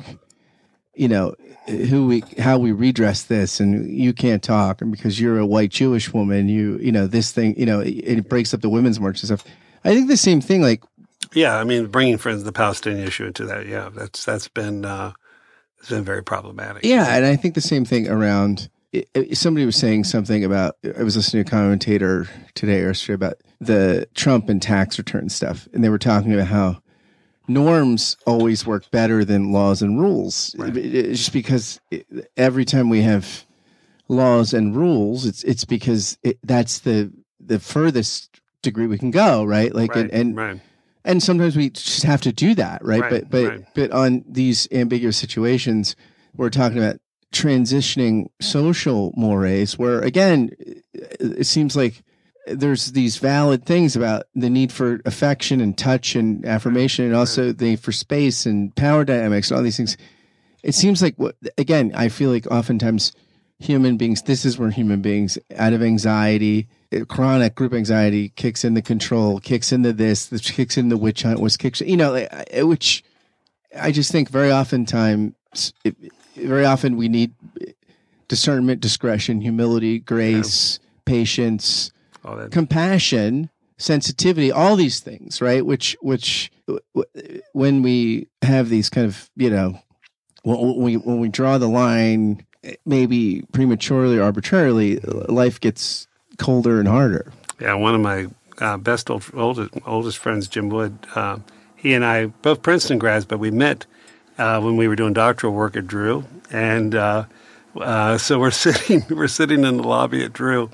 you 0.95 1.09
know, 1.09 1.35
who 1.67 2.07
we, 2.07 2.23
how 2.39 2.59
we 2.59 2.73
redress 2.73 3.25
this, 3.25 3.61
and 3.61 3.91
you 3.91 4.13
can't 4.13 4.43
talk, 4.43 4.83
and 4.83 4.93
because 4.93 5.21
you're 5.21 5.39
a 5.39 5.47
white 5.47 5.71
Jewish 5.71 6.13
woman, 6.13 6.49
you, 6.49 6.79
you 6.79 6.93
know, 6.93 7.07
this 7.07 7.33
thing, 7.33 7.59
you 7.59 7.67
know, 7.67 7.81
it, 7.81 7.91
it 7.91 8.29
breaks 8.29 8.53
up 8.53 8.61
the 8.61 8.69
women's 8.69 9.01
march 9.01 9.23
and 9.23 9.29
stuff. 9.29 9.45
I 9.85 9.95
think 9.95 10.09
the 10.09 10.17
same 10.17 10.41
thing, 10.41 10.63
like, 10.63 10.83
Yeah, 11.33 11.57
I 11.57 11.65
mean, 11.65 11.87
bringing 11.87 12.19
friends 12.19 12.45
the 12.45 12.53
Palestinian 12.53 13.07
issue 13.07 13.27
into 13.27 13.47
that, 13.47 13.67
yeah, 13.67 13.89
that's 13.93 14.25
that's 14.25 14.49
been 14.49 14.85
uh, 14.85 15.13
it's 15.79 15.91
been 15.91 16.05
very 16.05 16.23
problematic. 16.23 16.85
Yeah, 16.85 17.15
and 17.15 17.27
I 17.27 17.37
think 17.37 17.55
the 17.55 17.61
same 17.61 17.85
thing 17.85 18.09
around. 18.09 18.71
Somebody 19.33 19.67
was 19.67 19.77
saying 19.77 20.05
something 20.05 20.45
about. 20.45 20.77
I 20.99 21.03
was 21.03 21.17
listening 21.17 21.45
to 21.45 21.49
a 21.49 21.51
commentator 21.51 22.29
today 22.55 22.81
or 22.81 22.89
yesterday 22.89 23.15
about 23.15 23.35
the 23.61 24.09
Trump 24.15 24.49
and 24.49 24.63
tax 24.63 24.99
return 24.99 25.29
stuff, 25.29 25.69
and 25.73 25.83
they 25.83 25.89
were 25.89 25.99
talking 25.99 26.33
about 26.33 26.47
how 26.47 26.81
norms 27.47 28.17
always 28.27 28.67
work 28.67 28.91
better 28.91 29.25
than 29.25 29.53
laws 29.53 29.83
and 29.83 30.01
rules. 30.01 30.55
Right. 30.59 30.77
It's 30.77 31.19
just 31.19 31.33
because 31.33 31.81
every 32.37 32.65
time 32.65 32.89
we 32.89 33.03
have 33.03 33.45
laws 34.09 34.55
and 34.55 34.77
rules, 34.77 35.27
it's 35.27 35.45
it's 35.45 35.65
because 35.65 36.19
it, 36.23 36.39
that's 36.43 36.81
the 36.81 37.13
the 37.41 37.59
furthest 37.59 38.41
degree 38.63 38.87
we 38.87 38.99
can 38.99 39.11
go, 39.11 39.45
right? 39.45 39.75
Like, 39.75 39.95
right, 39.95 40.05
and, 40.05 40.13
and 40.13 40.37
right, 40.37 40.61
and 41.05 41.23
sometimes 41.23 41.57
we 41.57 41.71
just 41.71 42.03
have 42.03 42.23
to 42.23 42.33
do 42.33 42.55
that 42.55 42.85
right, 42.85 43.09
but 43.11 43.31
but 43.31 43.75
but 43.75 43.91
on 43.91 44.25
these 44.27 44.67
ambiguous 44.73 45.17
situations 45.17 45.97
we're 46.37 46.51
talking 46.51 46.79
about 46.79 46.99
transitioning 47.33 48.27
social 48.41 49.13
mores 49.17 49.79
where 49.79 50.01
again 50.01 50.51
it 50.93 51.47
seems 51.47 51.77
like 51.77 52.03
there's 52.47 52.93
these 52.93 53.17
valid 53.17 53.65
things 53.65 53.97
about 53.97 54.25
the 54.35 54.51
need 54.51 54.73
for 54.73 55.01
affection 55.05 55.61
and 55.61 55.77
touch 55.77 56.15
and 56.15 56.45
affirmation 56.45 57.07
and 57.07 57.15
also 57.15 57.53
the 57.53 57.65
need 57.65 57.81
for 57.81 57.93
space 57.93 58.47
and 58.47 58.75
power 58.77 59.05
dynamics 59.05 59.51
and 59.51 59.59
all 59.59 59.65
these 59.65 59.77
things. 59.77 59.97
It 60.63 60.75
seems 60.75 61.03
like 61.03 61.15
what 61.17 61.37
again 61.59 61.93
i 61.95 62.09
feel 62.09 62.31
like 62.31 62.47
oftentimes 62.47 63.13
human 63.59 63.97
beings 63.97 64.23
this 64.23 64.45
is 64.45 64.59
where 64.59 64.71
human 64.71 65.03
beings 65.03 65.39
out 65.57 65.73
of 65.73 65.83
anxiety 65.83 66.67
uh, 66.95 67.05
chronic 67.05 67.55
group 67.55 67.73
anxiety 67.73 68.31
kicks 68.31 68.65
in 68.65 68.75
the 68.75 68.83
control 68.83 69.41
kicks 69.41 69.73
into 69.73 69.93
this 69.93 70.27
this 70.27 70.51
kicks 70.51 70.77
in 70.77 70.89
the 70.89 70.97
witch 70.97 71.23
hunt 71.23 71.39
was 71.39 71.57
kicks 71.57 71.81
you 71.83 71.97
know 71.97 72.15
eh, 72.15 72.45
eh, 72.51 72.63
which 72.63 73.05
i 73.79 73.93
just 73.93 74.11
think 74.11 74.29
very 74.29 74.51
often 74.51 74.85
times 74.85 75.35
very 76.37 76.65
often 76.65 76.97
we 76.97 77.09
need 77.09 77.33
discernment 78.29 78.81
discretion 78.81 79.41
humility 79.41 79.99
grace 79.99 80.81
patience 81.05 81.93
that. 82.25 82.51
compassion 82.51 83.51
sensitivity 83.77 84.51
all 84.53 84.77
these 84.77 85.01
things 85.01 85.41
right 85.41 85.67
which 85.67 85.97
which 86.01 86.51
when 87.53 87.83
we 87.83 88.27
have 88.43 88.69
these 88.69 88.89
kind 88.89 89.07
of 89.07 89.31
you 89.37 89.51
know 89.51 89.79
when 90.43 90.59
when 90.59 90.77
we 90.77 90.97
when 90.97 91.21
we 91.21 91.29
draw 91.29 91.59
the 91.59 91.69
line 91.69 92.45
maybe 92.87 93.43
prematurely 93.53 94.17
or 94.19 94.23
arbitrarily 94.23 94.97
life 95.29 95.61
gets 95.61 96.07
colder 96.39 96.79
and 96.79 96.89
harder 96.89 97.33
Yeah, 97.61 97.75
one 97.75 97.95
of 97.95 98.01
my 98.01 98.27
uh, 98.59 98.77
best 98.77 99.11
old, 99.11 99.25
oldest 99.35 99.71
oldest 99.87 100.19
friends, 100.19 100.49
Jim 100.49 100.69
Wood. 100.69 100.97
Uh, 101.15 101.39
he 101.77 101.93
and 101.95 102.05
I 102.05 102.27
both 102.27 102.63
Princeton 102.63 102.99
grads, 102.99 103.25
but 103.25 103.39
we 103.39 103.51
met 103.51 103.87
uh, 104.39 104.61
when 104.61 104.77
we 104.77 104.89
were 104.89 104.97
doing 104.97 105.13
doctoral 105.13 105.53
work 105.53 105.77
at 105.77 105.87
Drew, 105.87 106.25
and 106.51 106.95
uh, 106.95 107.25
uh, 107.77 108.19
so 108.19 108.39
we're 108.39 108.51
sitting 108.65 109.05
we're 109.11 109.29
sitting 109.29 109.65
in 109.65 109.77
the 109.77 109.83
lobby 109.83 110.25
at 110.25 110.33
Drew, 110.33 110.71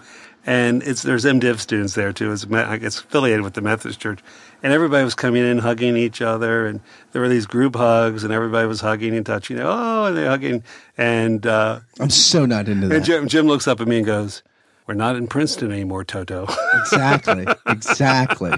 and 0.46 0.83
it's 0.83 1.03
there's 1.03 1.24
MDiv 1.24 1.59
students 1.59 1.94
there 1.94 2.12
too. 2.12 2.33
It's, 2.33 2.46
it's 2.48 3.00
affiliated 3.00 3.42
with 3.42 3.55
the 3.55 3.61
Methodist 3.61 4.00
Church, 4.00 4.20
and 4.62 4.72
everybody 4.72 5.05
was 5.05 5.14
coming 5.14 5.44
in 5.44 5.59
hugging 5.59 5.96
each 5.96 6.22
other, 6.22 6.66
and 6.66 6.81
there 7.12 7.22
were 7.22 7.29
these 7.29 7.46
group 7.46 7.76
hugs, 7.76 8.24
and 8.24 8.33
everybody 8.33 8.66
was 8.66 8.81
hugging 8.81 9.14
and 9.14 9.24
touching. 9.24 9.59
Oh, 9.61 10.07
and 10.07 10.16
they're 10.16 10.29
hugging, 10.29 10.62
and 10.96 11.46
uh, 11.46 11.81
i'm 11.98 12.11
so 12.11 12.46
not 12.46 12.68
into 12.68 12.85
and 12.85 12.92
that 12.92 13.05
Jim, 13.05 13.29
Jim 13.29 13.46
looks 13.46 13.68
up 13.68 13.81
at 13.81 13.88
me 13.88 13.98
and 13.98 14.07
goes, 14.07 14.42
"We're 14.87 14.94
not 14.94 15.16
in 15.16 15.26
Princeton 15.26 15.72
anymore, 15.72 16.05
Toto." 16.05 16.46
exactly 16.74 17.46
exactly 17.66 18.53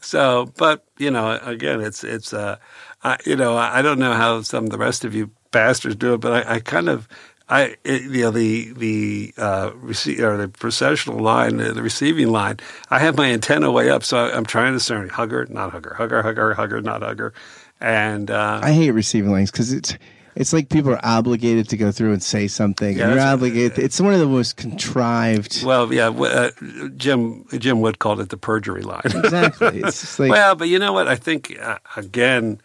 So, 0.00 0.52
but 0.56 0.84
you 0.98 1.10
know, 1.10 1.38
again, 1.42 1.80
it's 1.80 2.04
it's 2.04 2.32
uh, 2.32 2.56
I, 3.02 3.16
you 3.24 3.36
know, 3.36 3.56
I 3.56 3.78
I 3.78 3.82
don't 3.82 3.98
know 3.98 4.12
how 4.12 4.42
some 4.42 4.64
of 4.64 4.70
the 4.70 4.78
rest 4.78 5.04
of 5.04 5.14
you 5.14 5.30
pastors 5.50 5.96
do 5.96 6.14
it, 6.14 6.20
but 6.20 6.46
I, 6.46 6.56
I 6.56 6.60
kind 6.60 6.88
of. 6.88 7.08
I, 7.52 7.76
it, 7.84 8.02
you 8.02 8.22
know, 8.22 8.30
the 8.30 8.72
the 8.72 9.34
uh, 9.36 9.70
rece- 9.72 10.18
or 10.20 10.38
the 10.38 10.48
processional 10.48 11.18
line, 11.18 11.60
uh, 11.60 11.72
the 11.72 11.82
receiving 11.82 12.28
line. 12.28 12.60
I 12.88 12.98
have 13.00 13.16
my 13.16 13.30
antenna 13.30 13.70
way 13.70 13.90
up, 13.90 14.04
so 14.04 14.16
I'm 14.16 14.46
trying 14.46 14.72
to 14.72 14.78
discern 14.78 15.10
hugger, 15.10 15.46
not 15.50 15.70
hugger, 15.72 15.94
hugger, 15.94 16.22
hugger, 16.22 16.54
hugger, 16.54 16.80
not 16.80 17.02
hugger, 17.02 17.34
and 17.78 18.30
uh, 18.30 18.60
i 18.62 18.72
hate 18.72 18.92
receiving 18.92 19.30
lines 19.30 19.50
because 19.50 19.72
it's 19.72 19.98
it's 20.34 20.54
like 20.54 20.70
people 20.70 20.92
are 20.92 21.04
obligated 21.04 21.68
to 21.68 21.76
go 21.76 21.92
through 21.92 22.12
and 22.14 22.22
say 22.22 22.48
something 22.48 22.96
Yeah, 22.96 23.10
you're 23.10 23.20
obligated 23.20 23.78
it's 23.78 24.00
one 24.00 24.14
of 24.14 24.20
the 24.20 24.26
most 24.26 24.56
contrived 24.56 25.62
well, 25.64 25.92
yeah, 25.92 26.08
uh, 26.08 26.50
Jim 26.96 27.44
Jim 27.58 27.80
Wood 27.82 27.98
called 27.98 28.20
it 28.20 28.30
the 28.30 28.36
perjury 28.38 28.82
line. 28.82 29.02
exactly 29.04 29.80
it's 29.80 30.18
like 30.18 30.30
well, 30.36 30.54
but 30.54 30.68
you 30.68 30.78
know 30.78 30.92
what? 30.94 31.06
I 31.08 31.16
think 31.16 31.58
uh, 31.60 31.78
again, 31.96 32.60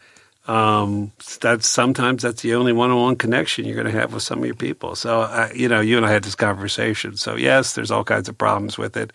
um, 0.48 1.12
that's 1.42 1.68
sometimes 1.68 2.24
that's 2.24 2.42
the 2.42 2.56
only 2.56 2.74
one-on-one 2.74 3.18
connection 3.18 3.66
you're 3.66 3.76
going 3.76 3.92
to 3.92 4.00
have 4.00 4.14
with 4.14 4.24
some 4.24 4.40
of 4.40 4.46
your 4.46 4.56
people. 4.56 4.96
So, 4.96 5.22
uh, 5.22 5.50
you 5.54 5.68
know, 5.68 5.82
you 5.82 5.98
and 5.98 6.06
I 6.06 6.12
had 6.12 6.24
this 6.24 6.36
conversation. 6.36 7.18
So, 7.18 7.36
yes, 7.36 7.74
there's 7.74 7.92
all 7.92 8.04
kinds 8.04 8.30
of 8.30 8.38
problems 8.38 8.78
with 8.78 8.96
it, 8.96 9.12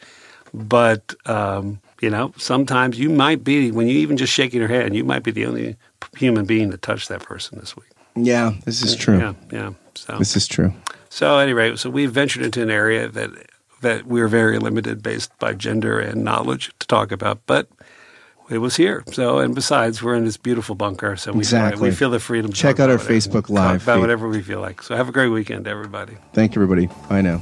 but 0.53 1.15
um, 1.27 1.81
you 2.01 2.11
know, 2.11 2.33
sometimes 2.37 2.99
you 2.99 3.09
might 3.09 3.43
be 3.45 3.71
when 3.71 3.89
you 3.89 3.95
even 3.99 4.17
just 4.17 4.33
shaking 4.33 4.61
your 4.61 4.69
hand, 4.69 4.95
you 4.95 5.05
might 5.05 5.23
be 5.23 5.31
the 5.31 5.47
only 5.47 5.77
human 6.17 6.45
being 6.45 6.71
to 6.71 6.77
touch 6.77 7.09
that 7.09 7.23
person 7.23 7.59
this 7.59 7.77
week. 7.77 7.89
yeah 8.15 8.53
this 8.67 8.83
is 8.83 8.95
true 8.95 9.19
Yeah, 9.19 9.35
yeah. 9.51 9.73
So, 9.95 10.19
this 10.19 10.37
is 10.37 10.47
true 10.47 10.73
so 11.13 11.39
anyway, 11.39 11.77
so 11.77 11.91
we 11.91 12.07
ventured 12.07 12.43
into 12.43 12.63
an 12.63 12.71
area 12.71 13.07
that 13.07 13.31
that 13.83 14.07
we 14.07 14.23
are 14.23 14.29
very 14.29 14.59
limited 14.59 15.03
based 15.03 15.31
by 15.39 15.53
gender 15.53 16.01
and 16.01 16.25
knowledge 16.25 16.73
to 16.79 16.87
talk 16.87 17.13
about, 17.13 17.41
but 17.45 17.69
it 18.53 18.59
was 18.59 18.77
here. 18.77 19.03
So, 19.13 19.39
and 19.39 19.55
besides, 19.55 20.03
we're 20.03 20.15
in 20.15 20.25
this 20.25 20.37
beautiful 20.37 20.75
bunker, 20.75 21.17
so 21.17 21.33
we 21.33 21.39
Exactly. 21.39 21.79
feel, 21.79 21.89
we 21.89 21.91
feel 21.95 22.11
the 22.11 22.21
freedom. 22.21 22.51
to 22.53 22.57
Check 22.57 22.79
out 22.79 22.89
our 22.91 22.97
about 22.97 23.05
whatever- 23.07 23.15
Facebook 23.21 23.43
talk 23.47 23.51
Live 23.51 23.83
about 23.83 23.95
feed. 23.97 24.01
whatever 24.01 24.29
we 24.29 24.43
feel 24.43 24.61
like. 24.61 24.83
So, 24.83 24.95
have 24.97 25.09
a 25.09 25.13
great 25.13 25.29
weekend, 25.31 25.67
everybody. 25.67 26.17
thank 26.35 26.55
you 26.55 26.63
everybody 26.63 26.89
bye 27.09 27.21
now 27.21 27.41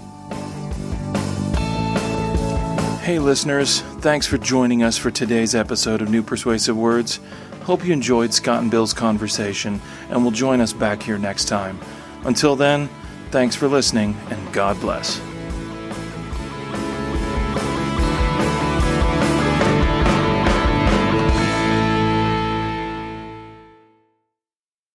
Hey, 3.03 3.18
listeners, 3.18 3.81
thanks 4.01 4.27
for 4.27 4.38
joining 4.38 4.83
us 4.85 4.96
for 4.96 5.11
today's 5.11 5.55
episode 5.55 6.01
of 6.01 6.11
New 6.11 6.23
Persuasive 6.23 6.77
Words. 6.77 7.18
Hope 7.62 7.85
you 7.85 7.92
enjoyed 7.92 8.33
Scott 8.33 8.62
and 8.62 8.70
Bill's 8.70 8.92
conversation 8.94 9.81
and 10.11 10.23
will 10.23 10.31
join 10.31 10.61
us 10.61 10.73
back 10.73 11.03
here 11.03 11.18
next 11.18 11.46
time. 11.46 11.81
Until 12.25 12.55
then, 12.55 12.88
thanks 13.31 13.57
for 13.57 13.66
listening 13.68 14.16
and 14.31 14.53
God 14.53 14.79
bless. 14.81 15.20